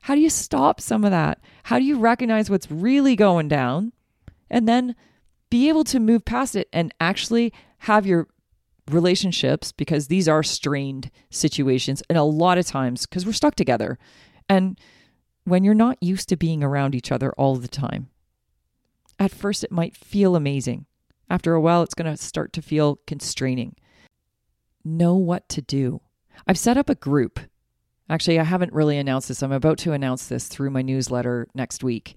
How 0.01 0.15
do 0.15 0.21
you 0.21 0.29
stop 0.29 0.79
some 0.79 1.03
of 1.03 1.11
that? 1.11 1.39
How 1.63 1.79
do 1.79 1.85
you 1.85 1.97
recognize 1.97 2.49
what's 2.49 2.69
really 2.69 3.15
going 3.15 3.47
down 3.47 3.91
and 4.49 4.67
then 4.67 4.95
be 5.49 5.69
able 5.69 5.83
to 5.85 5.99
move 5.99 6.25
past 6.25 6.55
it 6.55 6.67
and 6.73 6.93
actually 6.99 7.53
have 7.79 8.05
your 8.05 8.27
relationships 8.91 9.71
because 9.71 10.07
these 10.07 10.27
are 10.27 10.43
strained 10.43 11.09
situations 11.29 12.03
and 12.09 12.17
a 12.17 12.23
lot 12.23 12.57
of 12.57 12.65
times 12.65 13.05
because 13.05 13.25
we're 13.25 13.31
stuck 13.31 13.55
together 13.55 13.97
and 14.47 14.79
when 15.43 15.63
you're 15.63 15.73
not 15.73 15.97
used 16.01 16.29
to 16.29 16.35
being 16.35 16.63
around 16.63 16.93
each 16.93 17.11
other 17.11 17.33
all 17.33 17.55
the 17.55 17.67
time 17.67 18.09
at 19.17 19.31
first 19.31 19.63
it 19.63 19.71
might 19.71 19.95
feel 19.95 20.35
amazing 20.35 20.85
after 21.31 21.55
a 21.55 21.61
while 21.61 21.81
it's 21.81 21.95
going 21.95 22.09
to 22.09 22.21
start 22.21 22.53
to 22.53 22.61
feel 22.61 22.99
constraining 23.07 23.75
know 24.85 25.15
what 25.15 25.49
to 25.49 25.61
do 25.61 25.99
i've 26.47 26.57
set 26.57 26.77
up 26.77 26.89
a 26.89 26.95
group 26.95 27.39
Actually, 28.09 28.39
I 28.39 28.43
haven't 28.43 28.73
really 28.73 28.97
announced 28.97 29.29
this. 29.29 29.41
I'm 29.41 29.51
about 29.51 29.79
to 29.79 29.93
announce 29.93 30.27
this 30.27 30.47
through 30.47 30.69
my 30.69 30.83
newsletter 30.83 31.47
next 31.55 31.83
week. 31.83 32.15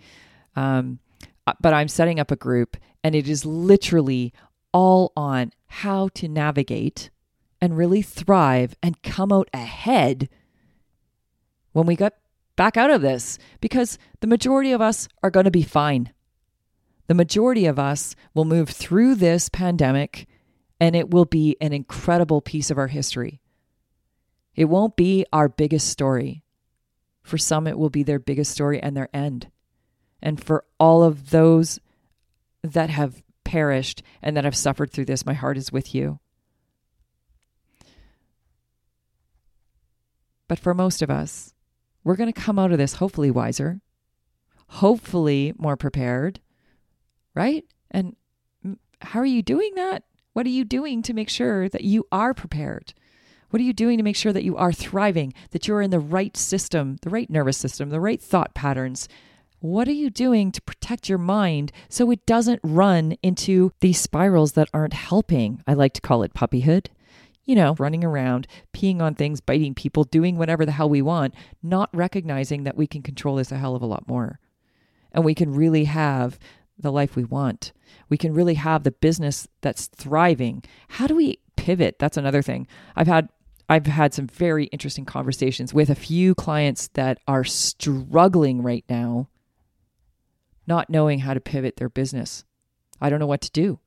Um, 0.54 0.98
uh, 1.46 1.54
but 1.61 1.72
I'm 1.72 1.88
setting 1.88 2.20
up 2.20 2.31
a 2.31 2.37
group, 2.37 2.76
and 3.02 3.14
it 3.14 3.28
is 3.28 3.46
literally 3.46 4.35
all 4.72 5.12
on 5.16 5.52
how 5.66 6.09
to 6.09 6.28
navigate 6.28 7.09
and 7.61 7.76
really 7.76 8.02
thrive 8.02 8.76
and 8.83 9.02
come 9.02 9.33
out 9.33 9.48
ahead 9.54 10.28
when 11.72 11.87
we 11.87 11.96
get 11.96 12.18
back 12.54 12.76
out 12.76 12.90
of 12.90 13.00
this 13.00 13.38
because 13.61 13.98
the 14.20 14.26
majority 14.26 14.72
of 14.72 14.83
us 14.83 15.09
are 15.22 15.31
going 15.31 15.44
to 15.44 15.50
be 15.50 15.62
fine. 15.62 16.12
The 17.07 17.14
majority 17.14 17.64
of 17.64 17.78
us 17.78 18.14
will 18.35 18.44
move 18.44 18.68
through 18.68 19.14
this 19.14 19.48
pandemic 19.48 20.28
and 20.81 20.95
it 20.95 21.11
will 21.11 21.25
be 21.25 21.57
an 21.61 21.73
incredible 21.73 22.41
piece 22.41 22.71
of 22.71 22.79
our 22.79 22.87
history. 22.87 23.41
It 24.55 24.67
won't 24.67 24.97
be 24.97 25.25
our 25.33 25.49
biggest 25.49 25.88
story. 25.88 26.43
For 27.23 27.38
some, 27.38 27.67
it 27.67 27.79
will 27.79 27.91
be 27.91 28.03
their 28.03 28.19
biggest 28.19 28.53
story 28.53 28.81
and 28.81 28.97
their 28.97 29.09
end. 29.12 29.51
And 30.23 30.43
for 30.43 30.64
all 30.81 31.03
of 31.03 31.31
those 31.31 31.79
that 32.62 32.91
have 32.91 33.23
perished 33.45 34.03
and 34.23 34.37
that 34.37 34.45
have 34.45 34.57
suffered 34.57 34.91
through 34.91 35.05
this, 35.05 35.27
my 35.27 35.35
heart 35.35 35.57
is 35.57 35.71
with 35.73 35.95
you. 35.95 36.19
But 40.49 40.59
for 40.59 40.75
most 40.75 41.03
of 41.03 41.11
us, 41.11 41.55
we're 42.03 42.17
going 42.17 42.33
to 42.33 42.41
come 42.41 42.59
out 42.59 42.73
of 42.73 42.79
this 42.79 42.95
hopefully 42.95 43.31
wiser, 43.31 43.81
hopefully 44.69 45.53
more 45.59 45.77
prepared, 45.77 46.41
right? 47.35 47.64
And 47.91 48.17
how 49.01 49.21
are 49.21 49.27
you 49.27 49.43
doing 49.43 49.75
that? 49.75 50.05
What 50.38 50.46
are 50.46 50.51
you 50.51 50.64
doing 50.64 51.03
to 51.03 51.14
make 51.14 51.29
sure 51.29 51.68
that 51.68 51.83
you 51.83 52.07
are 52.12 52.33
prepared? 52.33 52.94
What 53.51 53.59
are 53.59 53.64
you 53.64 53.72
doing 53.72 53.96
to 53.96 54.05
make 54.05 54.14
sure 54.14 54.33
that 54.33 54.44
you 54.44 54.57
are 54.57 54.72
thriving, 54.72 55.35
that 55.51 55.66
you're 55.66 55.83
in 55.83 55.90
the 55.90 55.98
right 55.98 56.37
system, 56.37 56.96
the 57.03 57.11
right 57.11 57.29
nervous 57.29 57.57
system, 57.57 57.90
the 57.90 57.98
right 57.98 58.22
thought 58.22 58.55
patterns? 58.55 59.09
What 59.59 59.88
are 59.88 59.92
you 59.92 60.11
doing 60.11 60.53
to 60.53 60.62
protect 60.62 61.09
your 61.09 61.18
mind 61.18 61.72
so 61.88 62.12
it 62.12 62.24
doesn't 62.24 62.61
run 62.62 63.16
into 63.20 63.72
these 63.81 63.98
spirals 64.01 64.53
that 64.53 64.68
aren't 64.72 64.92
helping? 64.92 65.61
I 65.66 65.74
like 65.74 65.92
to 65.94 66.01
call 66.01 66.22
it 66.22 66.35
puppyhood. 66.35 66.87
You 67.44 67.57
know, 67.57 67.74
running 67.77 68.05
around, 68.05 68.46
peeing 68.72 69.01
on 69.01 69.16
things, 69.16 69.40
biting 69.40 69.74
people, 69.74 70.05
doing 70.05 70.38
whatever 70.38 70.64
the 70.64 70.70
hell 70.70 70.88
we 70.88 71.03
want, 71.03 71.35
not 71.64 71.90
recognizing 71.92 72.62
that 72.62 72.77
we 72.77 72.87
can 72.87 73.03
control 73.03 73.35
this 73.35 73.51
a 73.51 73.59
hell 73.59 73.74
of 73.74 73.83
a 73.83 73.87
lot 73.87 74.07
more. 74.07 74.38
And 75.11 75.24
we 75.24 75.35
can 75.35 75.53
really 75.53 75.87
have 75.87 76.38
the 76.79 76.92
life 76.92 77.16
we 77.16 77.24
want. 77.24 77.72
We 78.09 78.16
can 78.16 78.35
really 78.35 78.55
have 78.55 78.85
the 78.85 78.90
business 78.90 79.46
that's 79.61 79.87
thriving. 79.87 80.64
How 80.88 81.07
do 81.07 81.14
we 81.16 81.38
pivot? 81.57 81.98
That's 81.98 82.16
another 82.16 82.42
thing. 82.42 82.66
I've 82.96 83.07
had 83.07 83.29
I've 83.68 83.87
had 83.87 84.14
some 84.14 84.27
very 84.27 84.64
interesting 84.66 85.05
conversations 85.05 85.74
with 85.74 85.90
a 85.90 85.94
few 85.94 86.35
clients 86.35 86.88
that 86.94 87.18
are 87.29 87.44
struggling 87.44 88.62
right 88.62 88.85
now, 88.88 89.29
not 90.66 90.88
knowing 90.88 91.18
how 91.18 91.35
to 91.35 91.40
pivot 91.40 91.77
their 91.77 91.90
business. 91.90 92.44
I 92.98 93.11
don't 93.11 93.20
know 93.20 93.27
what 93.27 93.42
to 93.42 93.51
do. 93.51 93.79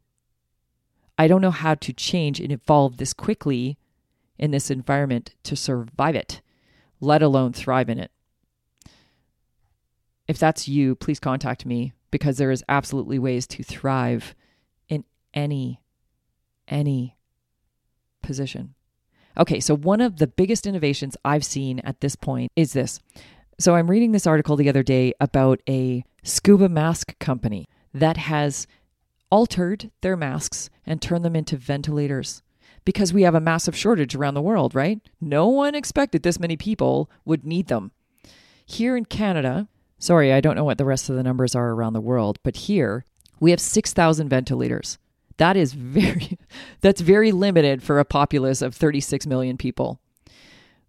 I 1.17 1.27
don't 1.27 1.41
know 1.41 1.51
how 1.51 1.75
to 1.75 1.93
change 1.93 2.39
and 2.39 2.51
evolve 2.51 2.97
this 2.97 3.13
quickly 3.13 3.77
in 4.37 4.51
this 4.51 4.69
environment 4.69 5.35
to 5.43 5.55
survive 5.55 6.15
it, 6.15 6.41
let 6.99 7.21
alone 7.21 7.53
thrive 7.53 7.89
in 7.89 7.99
it. 7.99 8.11
If 10.27 10.37
that's 10.37 10.67
you, 10.67 10.95
please 10.95 11.19
contact 11.19 11.65
me 11.65 11.93
because 12.11 12.37
there 12.37 12.51
is 12.51 12.63
absolutely 12.69 13.17
ways 13.17 13.47
to 13.47 13.63
thrive 13.63 14.35
in 14.87 15.03
any 15.33 15.81
any 16.67 17.17
position. 18.21 18.75
Okay, 19.37 19.59
so 19.59 19.75
one 19.75 20.01
of 20.01 20.17
the 20.17 20.27
biggest 20.27 20.67
innovations 20.67 21.17
I've 21.23 21.45
seen 21.45 21.79
at 21.79 22.01
this 22.01 22.15
point 22.15 22.51
is 22.55 22.73
this. 22.73 22.99
So 23.59 23.75
I'm 23.75 23.89
reading 23.89 24.11
this 24.11 24.27
article 24.27 24.55
the 24.55 24.69
other 24.69 24.83
day 24.83 25.13
about 25.19 25.61
a 25.67 26.03
scuba 26.23 26.69
mask 26.69 27.17
company 27.19 27.67
that 27.93 28.17
has 28.17 28.67
altered 29.29 29.91
their 30.01 30.17
masks 30.17 30.69
and 30.85 31.01
turned 31.01 31.23
them 31.23 31.35
into 31.35 31.57
ventilators 31.57 32.43
because 32.83 33.13
we 33.13 33.23
have 33.23 33.35
a 33.35 33.39
massive 33.39 33.75
shortage 33.75 34.15
around 34.15 34.33
the 34.33 34.41
world, 34.41 34.75
right? 34.75 34.99
No 35.19 35.47
one 35.47 35.75
expected 35.75 36.23
this 36.23 36.39
many 36.39 36.57
people 36.57 37.09
would 37.25 37.45
need 37.45 37.67
them. 37.67 37.91
Here 38.65 38.97
in 38.97 39.05
Canada, 39.05 39.67
sorry, 40.01 40.33
I 40.33 40.41
don't 40.41 40.55
know 40.55 40.65
what 40.65 40.77
the 40.77 40.85
rest 40.85 41.09
of 41.09 41.15
the 41.15 41.23
numbers 41.23 41.55
are 41.55 41.69
around 41.69 41.93
the 41.93 42.01
world, 42.01 42.39
but 42.43 42.55
here 42.55 43.05
we 43.39 43.51
have 43.51 43.61
6,000 43.61 44.27
ventilators. 44.27 44.97
That 45.37 45.55
is 45.55 45.73
very 45.73 46.37
that's 46.81 47.01
very 47.01 47.31
limited 47.31 47.81
for 47.81 47.99
a 47.99 48.05
populace 48.05 48.61
of 48.61 48.75
36 48.75 49.25
million 49.25 49.57
people. 49.57 49.99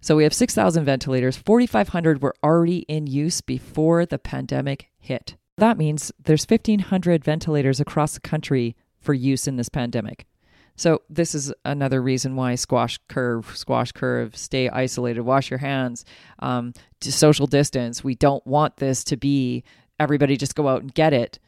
So 0.01 0.17
we 0.17 0.25
have 0.25 0.35
6,000 0.35 0.85
ventilators, 0.85 1.37
4,500 1.37 2.21
were 2.21 2.35
already 2.43 2.79
in 2.81 3.07
use 3.07 3.41
before 3.41 4.05
the 4.05 4.19
pandemic 4.19 4.91
hit. 4.99 5.37
That 5.59 5.79
means 5.79 6.11
there's 6.21 6.45
1,500 6.45 7.25
ventilators 7.25 7.79
across 7.79 8.15
the 8.15 8.21
country 8.21 8.75
for 9.01 9.15
use 9.15 9.47
in 9.47 9.57
this 9.57 9.69
pandemic. 9.69 10.27
So 10.77 11.03
this 11.11 11.35
is 11.35 11.53
another 11.65 12.03
reason 12.03 12.35
why 12.35 12.55
squash 12.55 12.99
curve, 13.09 13.57
squash 13.57 13.93
curve, 13.93 14.37
stay 14.37 14.69
isolated, 14.69 15.23
wash 15.23 15.51
your 15.51 15.59
hands, 15.59 16.05
um, 16.39 16.73
social 17.01 17.47
distance. 17.47 18.03
We 18.03 18.15
don't 18.15 18.45
want 18.47 18.77
this 18.77 19.05
to 19.05 19.17
be 19.17 19.65
everybody 20.01 20.37
just 20.37 20.55
go 20.55 20.69
out 20.69 20.83
and 20.83 20.93
get 20.93 21.13
it 21.13 21.39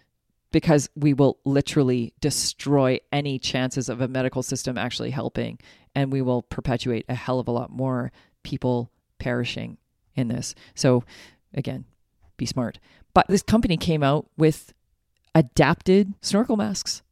because 0.52 0.88
we 0.94 1.12
will 1.12 1.38
literally 1.44 2.12
destroy 2.20 2.98
any 3.10 3.38
chances 3.38 3.88
of 3.88 4.00
a 4.00 4.06
medical 4.06 4.42
system 4.42 4.78
actually 4.78 5.10
helping 5.10 5.58
and 5.94 6.12
we 6.12 6.22
will 6.22 6.42
perpetuate 6.42 7.04
a 7.08 7.14
hell 7.14 7.40
of 7.40 7.48
a 7.48 7.52
lot 7.52 7.70
more 7.70 8.12
people 8.42 8.90
perishing 9.18 9.78
in 10.14 10.28
this. 10.28 10.54
So 10.74 11.02
again, 11.52 11.84
be 12.36 12.46
smart. 12.46 12.78
But 13.14 13.26
this 13.28 13.42
company 13.42 13.76
came 13.76 14.02
out 14.02 14.28
with 14.36 14.72
adapted 15.34 16.14
snorkel 16.20 16.56
masks. 16.56 17.02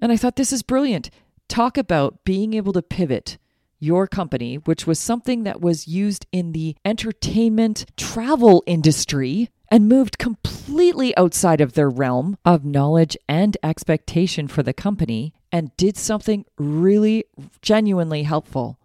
And 0.00 0.12
I 0.12 0.16
thought 0.16 0.36
this 0.36 0.52
is 0.52 0.62
brilliant. 0.62 1.10
Talk 1.48 1.76
about 1.78 2.24
being 2.24 2.54
able 2.54 2.72
to 2.72 2.82
pivot 2.82 3.38
your 3.78 4.06
company, 4.06 4.56
which 4.56 4.86
was 4.86 4.98
something 4.98 5.42
that 5.44 5.60
was 5.60 5.86
used 5.86 6.26
in 6.32 6.52
the 6.52 6.76
entertainment 6.84 7.84
travel 7.96 8.62
industry 8.66 9.50
and 9.68 9.88
moved 9.88 10.18
completely 10.18 11.16
outside 11.16 11.60
of 11.60 11.74
their 11.74 11.90
realm 11.90 12.38
of 12.44 12.64
knowledge 12.64 13.16
and 13.28 13.56
expectation 13.62 14.48
for 14.48 14.62
the 14.62 14.72
company 14.72 15.34
and 15.52 15.76
did 15.76 15.96
something 15.96 16.44
really 16.58 17.24
genuinely 17.60 18.22
helpful. 18.22 18.78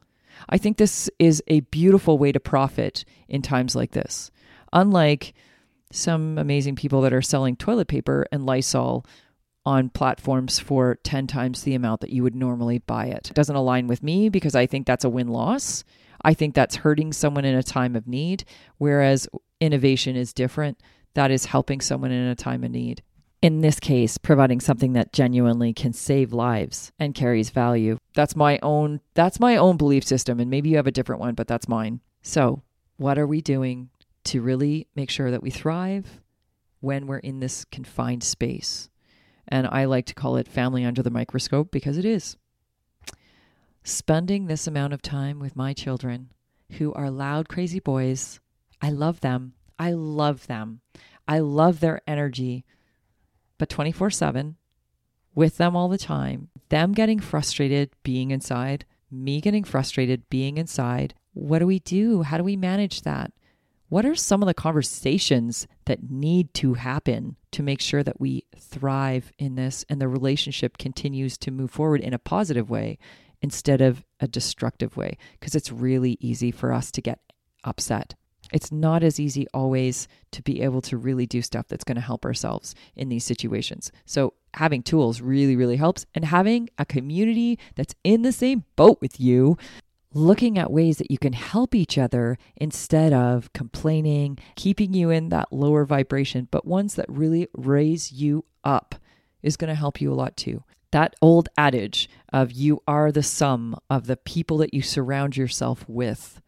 I 0.47 0.57
think 0.57 0.77
this 0.77 1.09
is 1.19 1.43
a 1.47 1.61
beautiful 1.61 2.17
way 2.17 2.31
to 2.31 2.39
profit 2.39 3.05
in 3.27 3.41
times 3.41 3.75
like 3.75 3.91
this. 3.91 4.31
Unlike 4.73 5.33
some 5.91 6.37
amazing 6.37 6.75
people 6.75 7.01
that 7.01 7.13
are 7.13 7.21
selling 7.21 7.55
toilet 7.55 7.87
paper 7.87 8.25
and 8.31 8.45
Lysol 8.45 9.05
on 9.65 9.89
platforms 9.89 10.59
for 10.59 10.97
10 11.03 11.27
times 11.27 11.63
the 11.63 11.75
amount 11.75 12.01
that 12.01 12.11
you 12.11 12.23
would 12.23 12.35
normally 12.35 12.79
buy 12.79 13.05
it. 13.05 13.29
It 13.29 13.35
doesn't 13.35 13.55
align 13.55 13.87
with 13.87 14.01
me 14.01 14.29
because 14.29 14.55
I 14.55 14.65
think 14.65 14.87
that's 14.87 15.05
a 15.05 15.09
win 15.09 15.27
loss. 15.27 15.83
I 16.21 16.33
think 16.33 16.55
that's 16.55 16.77
hurting 16.77 17.13
someone 17.13 17.45
in 17.45 17.55
a 17.55 17.63
time 17.63 17.95
of 17.95 18.07
need, 18.07 18.45
whereas 18.77 19.27
innovation 19.59 20.15
is 20.15 20.33
different. 20.33 20.81
That 21.13 21.31
is 21.31 21.45
helping 21.45 21.81
someone 21.81 22.11
in 22.11 22.27
a 22.27 22.35
time 22.35 22.63
of 22.63 22.71
need. 22.71 23.01
In 23.41 23.61
this 23.61 23.79
case, 23.79 24.17
providing 24.17 24.59
something 24.59 24.93
that 24.93 25.13
genuinely 25.13 25.73
can 25.73 25.93
save 25.93 26.33
lives 26.33 26.91
and 26.99 27.15
carries 27.15 27.51
value. 27.51 27.97
That's 28.13 28.35
my 28.35 28.59
own 28.61 28.99
that's 29.13 29.39
my 29.39 29.55
own 29.55 29.77
belief 29.77 30.03
system 30.03 30.41
and 30.41 30.49
maybe 30.49 30.69
you 30.69 30.75
have 30.75 30.87
a 30.87 30.91
different 30.91 31.21
one, 31.21 31.35
but 31.35 31.47
that's 31.47 31.69
mine. 31.69 32.01
So, 32.21 32.63
what 32.97 33.17
are 33.17 33.27
we 33.27 33.39
doing 33.39 33.89
to 34.25 34.41
really 34.41 34.87
make 34.93 35.09
sure 35.09 35.31
that 35.31 35.41
we 35.41 35.51
thrive 35.51 36.21
when 36.81 37.07
we're 37.07 37.19
in 37.19 37.39
this 37.39 37.63
confined 37.65 38.23
space? 38.23 38.88
And 39.49 39.67
I 39.67 39.85
like 39.85 40.05
to 40.05 40.13
call 40.13 40.37
it 40.37 40.47
family 40.47 40.85
under 40.85 41.03
the 41.03 41.09
microscope 41.09 41.71
because 41.71 41.97
it 41.97 42.05
is. 42.05 42.37
Spending 43.83 44.45
this 44.45 44.67
amount 44.67 44.93
of 44.93 45.01
time 45.01 45.39
with 45.39 45.55
my 45.55 45.73
children 45.73 46.29
who 46.73 46.93
are 46.93 47.09
loud, 47.09 47.49
crazy 47.49 47.79
boys 47.79 48.39
I 48.81 48.91
love 48.91 49.19
them. 49.19 49.53
I 49.77 49.91
love 49.91 50.47
them. 50.47 50.81
I 51.27 51.39
love 51.39 51.79
their 51.79 52.01
energy. 52.07 52.63
But 53.57 53.69
24 53.69 54.09
7, 54.09 54.55
with 55.35 55.57
them 55.57 55.75
all 55.75 55.89
the 55.89 55.97
time, 55.97 56.49
them 56.69 56.93
getting 56.93 57.19
frustrated 57.19 57.89
being 58.03 58.31
inside, 58.31 58.85
me 59.11 59.41
getting 59.41 59.63
frustrated 59.63 60.29
being 60.29 60.57
inside. 60.57 61.13
What 61.33 61.59
do 61.59 61.67
we 61.67 61.79
do? 61.79 62.23
How 62.23 62.37
do 62.37 62.43
we 62.43 62.55
manage 62.55 63.01
that? 63.01 63.31
What 63.89 64.05
are 64.05 64.15
some 64.15 64.41
of 64.41 64.47
the 64.47 64.53
conversations 64.53 65.67
that 65.85 66.09
need 66.09 66.53
to 66.55 66.75
happen 66.75 67.35
to 67.51 67.63
make 67.63 67.81
sure 67.81 68.03
that 68.03 68.21
we 68.21 68.45
thrive 68.57 69.31
in 69.37 69.55
this 69.55 69.83
and 69.89 69.99
the 69.99 70.07
relationship 70.07 70.77
continues 70.77 71.37
to 71.39 71.51
move 71.51 71.71
forward 71.71 72.01
in 72.01 72.13
a 72.13 72.19
positive 72.19 72.69
way 72.69 72.99
instead 73.41 73.81
of 73.81 74.05
a 74.19 74.27
destructive 74.27 74.95
way? 74.95 75.17
Because 75.39 75.55
it's 75.55 75.71
really 75.71 76.17
easy 76.19 76.51
for 76.51 76.71
us 76.71 76.91
to 76.91 77.01
get 77.01 77.19
upset 77.63 78.13
it's 78.51 78.71
not 78.71 79.03
as 79.03 79.19
easy 79.19 79.47
always 79.53 80.07
to 80.31 80.41
be 80.41 80.61
able 80.61 80.81
to 80.81 80.97
really 80.97 81.25
do 81.25 81.41
stuff 81.41 81.67
that's 81.67 81.83
going 81.83 81.95
to 81.95 82.01
help 82.01 82.25
ourselves 82.25 82.73
in 82.95 83.09
these 83.09 83.25
situations. 83.25 83.91
So, 84.05 84.33
having 84.55 84.81
tools 84.81 85.21
really, 85.21 85.55
really 85.55 85.75
helps. 85.75 86.05
And 86.15 86.25
having 86.25 86.69
a 86.77 86.85
community 86.85 87.59
that's 87.75 87.93
in 88.03 88.23
the 88.23 88.31
same 88.31 88.63
boat 88.75 88.99
with 89.01 89.19
you, 89.19 89.57
looking 90.13 90.57
at 90.57 90.71
ways 90.71 90.97
that 90.97 91.11
you 91.11 91.17
can 91.17 91.33
help 91.33 91.75
each 91.75 91.97
other 91.97 92.37
instead 92.55 93.13
of 93.13 93.51
complaining, 93.53 94.37
keeping 94.55 94.93
you 94.93 95.09
in 95.09 95.29
that 95.29 95.51
lower 95.51 95.85
vibration, 95.85 96.47
but 96.49 96.65
ones 96.65 96.95
that 96.95 97.05
really 97.09 97.47
raise 97.55 98.11
you 98.11 98.45
up 98.63 98.95
is 99.43 99.57
going 99.57 99.69
to 99.69 99.75
help 99.75 100.01
you 100.01 100.11
a 100.11 100.15
lot 100.15 100.35
too. 100.35 100.63
That 100.91 101.15
old 101.21 101.49
adage 101.57 102.09
of 102.33 102.51
you 102.51 102.81
are 102.87 103.11
the 103.11 103.21
sum 103.21 103.77
of 103.89 104.07
the 104.07 104.17
people 104.17 104.57
that 104.57 104.73
you 104.73 104.81
surround 104.81 105.37
yourself 105.37 105.85
with 105.87 106.41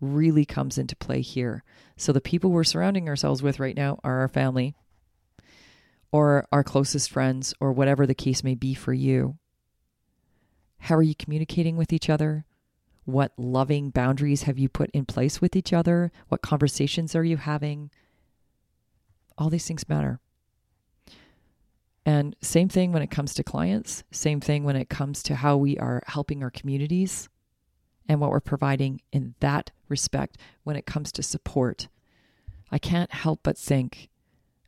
really 0.00 0.44
comes 0.44 0.76
into 0.76 0.96
play 0.96 1.20
here. 1.20 1.62
So 1.96 2.12
the 2.12 2.20
people 2.20 2.50
we're 2.50 2.64
surrounding 2.64 3.08
ourselves 3.08 3.42
with 3.42 3.60
right 3.60 3.76
now 3.76 4.00
are 4.02 4.20
our 4.20 4.28
family 4.28 4.74
or 6.10 6.46
our 6.50 6.64
closest 6.64 7.10
friends 7.10 7.54
or 7.60 7.72
whatever 7.72 8.06
the 8.06 8.14
case 8.14 8.42
may 8.42 8.56
be 8.56 8.74
for 8.74 8.92
you. 8.92 9.36
How 10.78 10.96
are 10.96 11.02
you 11.02 11.14
communicating 11.14 11.76
with 11.76 11.92
each 11.92 12.10
other? 12.10 12.44
What 13.04 13.32
loving 13.36 13.90
boundaries 13.90 14.42
have 14.42 14.58
you 14.58 14.68
put 14.68 14.90
in 14.90 15.04
place 15.04 15.40
with 15.40 15.56
each 15.56 15.72
other? 15.72 16.10
What 16.28 16.42
conversations 16.42 17.14
are 17.14 17.24
you 17.24 17.36
having? 17.36 17.90
All 19.36 19.50
these 19.50 19.66
things 19.66 19.88
matter. 19.88 20.20
And 22.06 22.36
same 22.40 22.68
thing 22.68 22.92
when 22.92 23.02
it 23.02 23.10
comes 23.10 23.34
to 23.34 23.42
clients, 23.42 24.04
same 24.10 24.40
thing 24.40 24.64
when 24.64 24.76
it 24.76 24.88
comes 24.88 25.22
to 25.24 25.36
how 25.36 25.56
we 25.56 25.78
are 25.78 26.02
helping 26.06 26.42
our 26.42 26.50
communities 26.50 27.28
and 28.08 28.20
what 28.20 28.30
we're 28.30 28.40
providing 28.40 29.00
in 29.12 29.34
that 29.40 29.70
respect 29.88 30.36
when 30.64 30.76
it 30.76 30.86
comes 30.86 31.10
to 31.12 31.22
support. 31.22 31.88
I 32.70 32.78
can't 32.78 33.12
help 33.12 33.40
but 33.42 33.56
think 33.56 34.10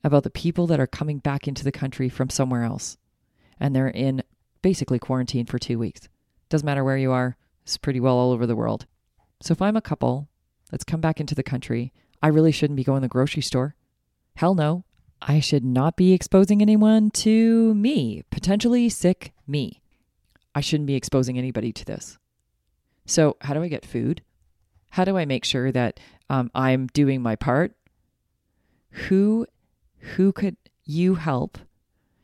about 0.02 0.22
the 0.22 0.30
people 0.30 0.66
that 0.68 0.80
are 0.80 0.86
coming 0.86 1.18
back 1.18 1.46
into 1.46 1.64
the 1.64 1.72
country 1.72 2.08
from 2.08 2.30
somewhere 2.30 2.62
else 2.62 2.96
and 3.58 3.74
they're 3.74 3.88
in 3.88 4.22
basically 4.62 4.98
quarantine 4.98 5.46
for 5.46 5.58
two 5.58 5.78
weeks. 5.78 6.08
Doesn't 6.48 6.66
matter 6.66 6.84
where 6.84 6.96
you 6.96 7.12
are, 7.12 7.36
it's 7.66 7.76
pretty 7.76 7.98
well 7.98 8.16
all 8.16 8.30
over 8.30 8.46
the 8.46 8.54
world. 8.54 8.86
So 9.42 9.50
if 9.50 9.60
I'm 9.60 9.76
a 9.76 9.82
couple 9.82 10.28
that's 10.70 10.84
come 10.84 11.00
back 11.00 11.18
into 11.18 11.34
the 11.34 11.42
country, 11.42 11.92
I 12.22 12.28
really 12.28 12.52
shouldn't 12.52 12.76
be 12.76 12.84
going 12.84 13.02
to 13.02 13.06
the 13.06 13.12
grocery 13.12 13.42
store. 13.42 13.74
Hell 14.36 14.54
no. 14.54 14.84
I 15.20 15.40
should 15.40 15.64
not 15.64 15.96
be 15.96 16.12
exposing 16.12 16.62
anyone 16.62 17.10
to 17.10 17.74
me, 17.74 18.22
potentially 18.30 18.88
sick 18.88 19.32
me. 19.48 19.82
I 20.54 20.60
shouldn't 20.60 20.86
be 20.86 20.94
exposing 20.94 21.38
anybody 21.38 21.72
to 21.72 21.84
this. 21.84 22.18
So, 23.04 23.36
how 23.40 23.54
do 23.54 23.62
I 23.62 23.68
get 23.68 23.84
food? 23.84 24.22
How 24.90 25.04
do 25.04 25.16
I 25.16 25.24
make 25.24 25.44
sure 25.44 25.72
that 25.72 25.98
um, 26.30 26.50
I'm 26.54 26.86
doing 26.88 27.20
my 27.20 27.34
part? 27.34 27.72
Who, 28.90 29.46
who 29.98 30.32
could 30.32 30.56
you 30.84 31.16
help? 31.16 31.58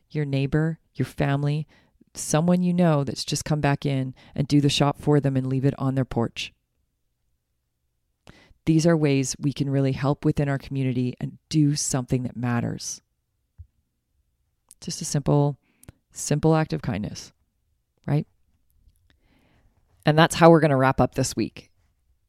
Your 0.09 0.25
neighbor, 0.25 0.79
your 0.95 1.05
family, 1.05 1.67
someone 2.15 2.63
you 2.63 2.73
know 2.73 3.03
that's 3.03 3.25
just 3.25 3.45
come 3.45 3.61
back 3.61 3.85
in 3.85 4.13
and 4.35 4.47
do 4.47 4.61
the 4.61 4.69
shop 4.69 4.99
for 4.99 5.19
them 5.19 5.35
and 5.35 5.47
leave 5.47 5.65
it 5.65 5.73
on 5.77 5.95
their 5.95 6.05
porch. 6.05 6.53
These 8.65 8.85
are 8.85 8.95
ways 8.95 9.35
we 9.39 9.51
can 9.51 9.69
really 9.69 9.91
help 9.91 10.23
within 10.23 10.47
our 10.47 10.57
community 10.57 11.15
and 11.19 11.37
do 11.49 11.75
something 11.75 12.23
that 12.23 12.37
matters. 12.37 13.01
Just 14.79 15.01
a 15.01 15.05
simple, 15.05 15.57
simple 16.11 16.55
act 16.55 16.71
of 16.71 16.81
kindness, 16.81 17.33
right? 18.05 18.25
And 20.05 20.17
that's 20.17 20.35
how 20.35 20.49
we're 20.49 20.59
going 20.59 20.71
to 20.71 20.77
wrap 20.77 21.01
up 21.01 21.15
this 21.15 21.35
week. 21.35 21.71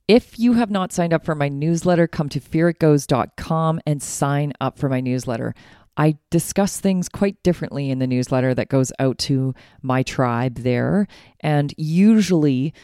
If 0.06 0.38
you 0.38 0.54
have 0.54 0.70
not 0.70 0.92
signed 0.92 1.14
up 1.14 1.24
for 1.24 1.34
my 1.34 1.48
newsletter, 1.48 2.06
come 2.06 2.28
to 2.30 2.40
fearitgoes.com 2.40 3.80
and 3.86 4.02
sign 4.02 4.52
up 4.60 4.78
for 4.78 4.88
my 4.88 5.00
newsletter. 5.00 5.54
I 5.96 6.16
discuss 6.30 6.80
things 6.80 7.08
quite 7.08 7.42
differently 7.42 7.90
in 7.90 7.98
the 7.98 8.06
newsletter 8.06 8.54
that 8.54 8.68
goes 8.68 8.92
out 8.98 9.18
to 9.18 9.54
my 9.82 10.02
tribe 10.02 10.56
there. 10.56 11.06
And 11.40 11.72
usually 11.76 12.74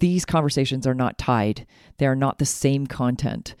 these 0.00 0.24
conversations 0.24 0.86
are 0.86 0.94
not 0.94 1.18
tied, 1.18 1.66
they're 1.98 2.14
not 2.14 2.38
the 2.38 2.46
same 2.46 2.86
content. 2.86 3.54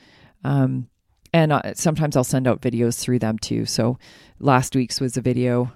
Um, 0.44 0.88
and 1.32 1.52
sometimes 1.74 2.16
I'll 2.16 2.24
send 2.24 2.46
out 2.46 2.60
videos 2.60 3.00
through 3.00 3.20
them 3.20 3.38
too. 3.38 3.64
So 3.64 3.98
last 4.38 4.76
week's 4.76 5.00
was 5.00 5.16
a 5.16 5.22
video. 5.22 5.72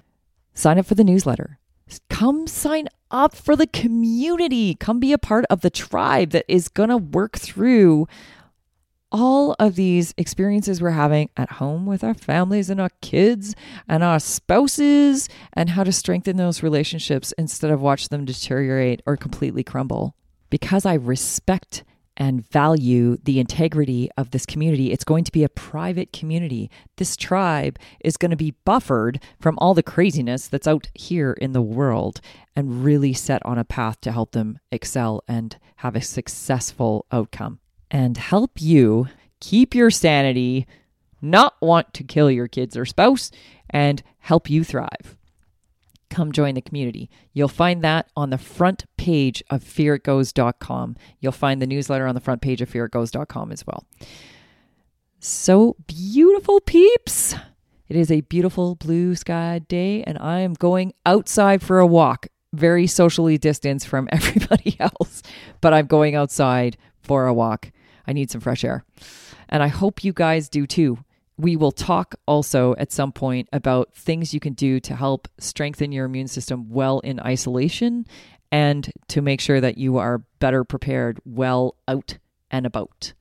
Sign 0.53 0.77
up 0.77 0.85
for 0.85 0.95
the 0.95 1.03
newsletter. 1.03 1.59
Come 2.09 2.47
sign 2.47 2.87
up 3.09 3.33
for 3.33 3.55
the 3.55 3.67
community. 3.67 4.75
Come 4.75 4.99
be 4.99 5.13
a 5.13 5.17
part 5.17 5.45
of 5.49 5.61
the 5.61 5.69
tribe 5.69 6.31
that 6.31 6.45
is 6.47 6.67
going 6.67 6.89
to 6.89 6.97
work 6.97 7.37
through 7.37 8.07
all 9.11 9.55
of 9.59 9.75
these 9.75 10.13
experiences 10.17 10.81
we're 10.81 10.91
having 10.91 11.29
at 11.37 11.53
home 11.53 11.85
with 11.85 12.03
our 12.03 12.13
families 12.13 12.69
and 12.69 12.81
our 12.81 12.91
kids 13.01 13.55
and 13.87 14.03
our 14.03 14.19
spouses 14.19 15.29
and 15.53 15.69
how 15.69 15.83
to 15.83 15.91
strengthen 15.91 16.37
those 16.37 16.63
relationships 16.63 17.33
instead 17.37 17.71
of 17.71 17.81
watch 17.81 18.09
them 18.09 18.25
deteriorate 18.25 19.01
or 19.05 19.15
completely 19.15 19.63
crumble. 19.63 20.15
Because 20.49 20.85
I 20.85 20.95
respect 20.95 21.83
and 22.17 22.49
value 22.49 23.15
the 23.23 23.39
integrity 23.39 24.09
of 24.17 24.31
this 24.31 24.45
community. 24.45 24.91
It's 24.91 25.03
going 25.03 25.23
to 25.25 25.31
be 25.31 25.43
a 25.43 25.49
private 25.49 26.11
community. 26.11 26.71
This 26.97 27.15
tribe 27.15 27.77
is 28.03 28.17
going 28.17 28.31
to 28.31 28.37
be 28.37 28.55
buffered 28.65 29.21
from 29.39 29.55
all 29.59 29.75
the 29.75 29.83
craziness 29.83 30.47
that's 30.47 30.67
out 30.67 30.89
here 30.95 31.33
in 31.33 31.51
the 31.51 31.61
world. 31.61 32.19
and 32.55 32.83
really 32.83 33.13
set 33.13 33.45
on 33.45 33.59
a 33.59 33.63
path 33.63 34.01
to 34.01 34.11
help 34.11 34.31
them 34.31 34.57
excel 34.71 35.23
and 35.27 35.57
have 35.75 35.95
a 35.95 36.01
successful 36.01 37.05
outcome 37.11 37.59
and 37.89 38.17
help 38.17 38.61
you 38.61 39.07
keep 39.39 39.75
your 39.75 39.91
sanity, 39.91 40.67
not 41.21 41.55
want 41.61 41.93
to 41.93 42.03
kill 42.03 42.29
your 42.29 42.47
kids 42.47 42.75
or 42.75 42.85
spouse, 42.85 43.31
and 43.69 44.03
help 44.19 44.49
you 44.49 44.63
thrive. 44.63 45.17
Come 46.09 46.31
join 46.31 46.55
the 46.55 46.61
community. 46.61 47.09
You'll 47.33 47.49
find 47.49 47.83
that 47.83 48.09
on 48.15 48.29
the 48.29 48.37
front 48.37 48.85
page 48.97 49.43
of 49.49 49.63
fearitgoes.com. 49.63 50.95
You'll 51.19 51.31
find 51.31 51.61
the 51.61 51.67
newsletter 51.67 52.07
on 52.07 52.15
the 52.15 52.21
front 52.21 52.41
page 52.41 52.61
of 52.61 52.69
fearitgoes.com 52.69 53.51
as 53.51 53.65
well. 53.67 53.85
So 55.19 55.75
beautiful, 55.87 56.61
peeps. 56.61 57.35
It 57.89 57.95
is 57.95 58.11
a 58.11 58.21
beautiful 58.21 58.75
blue 58.75 59.15
sky 59.15 59.59
day, 59.59 60.03
and 60.03 60.17
I 60.19 60.39
am 60.39 60.53
going 60.53 60.93
outside 61.05 61.61
for 61.61 61.79
a 61.79 61.87
walk, 61.87 62.27
very 62.53 62.85
socially 62.87 63.37
distanced 63.37 63.87
from 63.87 64.07
everybody 64.11 64.77
else, 64.79 65.23
but 65.61 65.73
I'm 65.73 65.87
going 65.87 66.15
outside 66.15 66.77
for 67.01 67.27
a 67.27 67.33
walk. 67.33 67.71
I 68.07 68.13
need 68.13 68.31
some 68.31 68.41
fresh 68.41 68.63
air. 68.63 68.83
And 69.49 69.61
I 69.61 69.67
hope 69.67 70.03
you 70.03 70.13
guys 70.13 70.49
do 70.49 70.65
too. 70.65 70.99
We 71.37 71.55
will 71.55 71.71
talk 71.71 72.15
also 72.25 72.75
at 72.77 72.91
some 72.91 73.11
point 73.11 73.47
about 73.53 73.93
things 73.93 74.33
you 74.33 74.39
can 74.39 74.53
do 74.53 74.79
to 74.81 74.95
help 74.95 75.27
strengthen 75.37 75.91
your 75.91 76.05
immune 76.05 76.27
system 76.27 76.69
well 76.69 76.99
in 77.01 77.19
isolation 77.19 78.05
and 78.51 78.91
to 79.09 79.21
make 79.21 79.41
sure 79.41 79.61
that 79.61 79.77
you 79.77 79.97
are 79.97 80.23
better 80.39 80.63
prepared 80.63 81.19
well 81.25 81.75
out 81.87 82.17
and 82.49 82.65
about. 82.65 83.13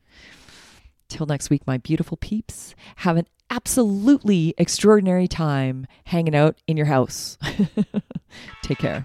Till 1.09 1.27
next 1.27 1.51
week, 1.51 1.67
my 1.67 1.79
beautiful 1.79 2.17
peeps, 2.17 2.75
have 2.97 3.17
an 3.17 3.27
absolutely 3.51 4.55
extraordinary 4.59 5.29
time 5.29 5.87
hanging 6.05 6.35
out 6.35 6.59
in 6.67 6.77
your 6.77 6.87
house. 6.87 7.39
Take 8.63 8.79
care. 8.79 9.05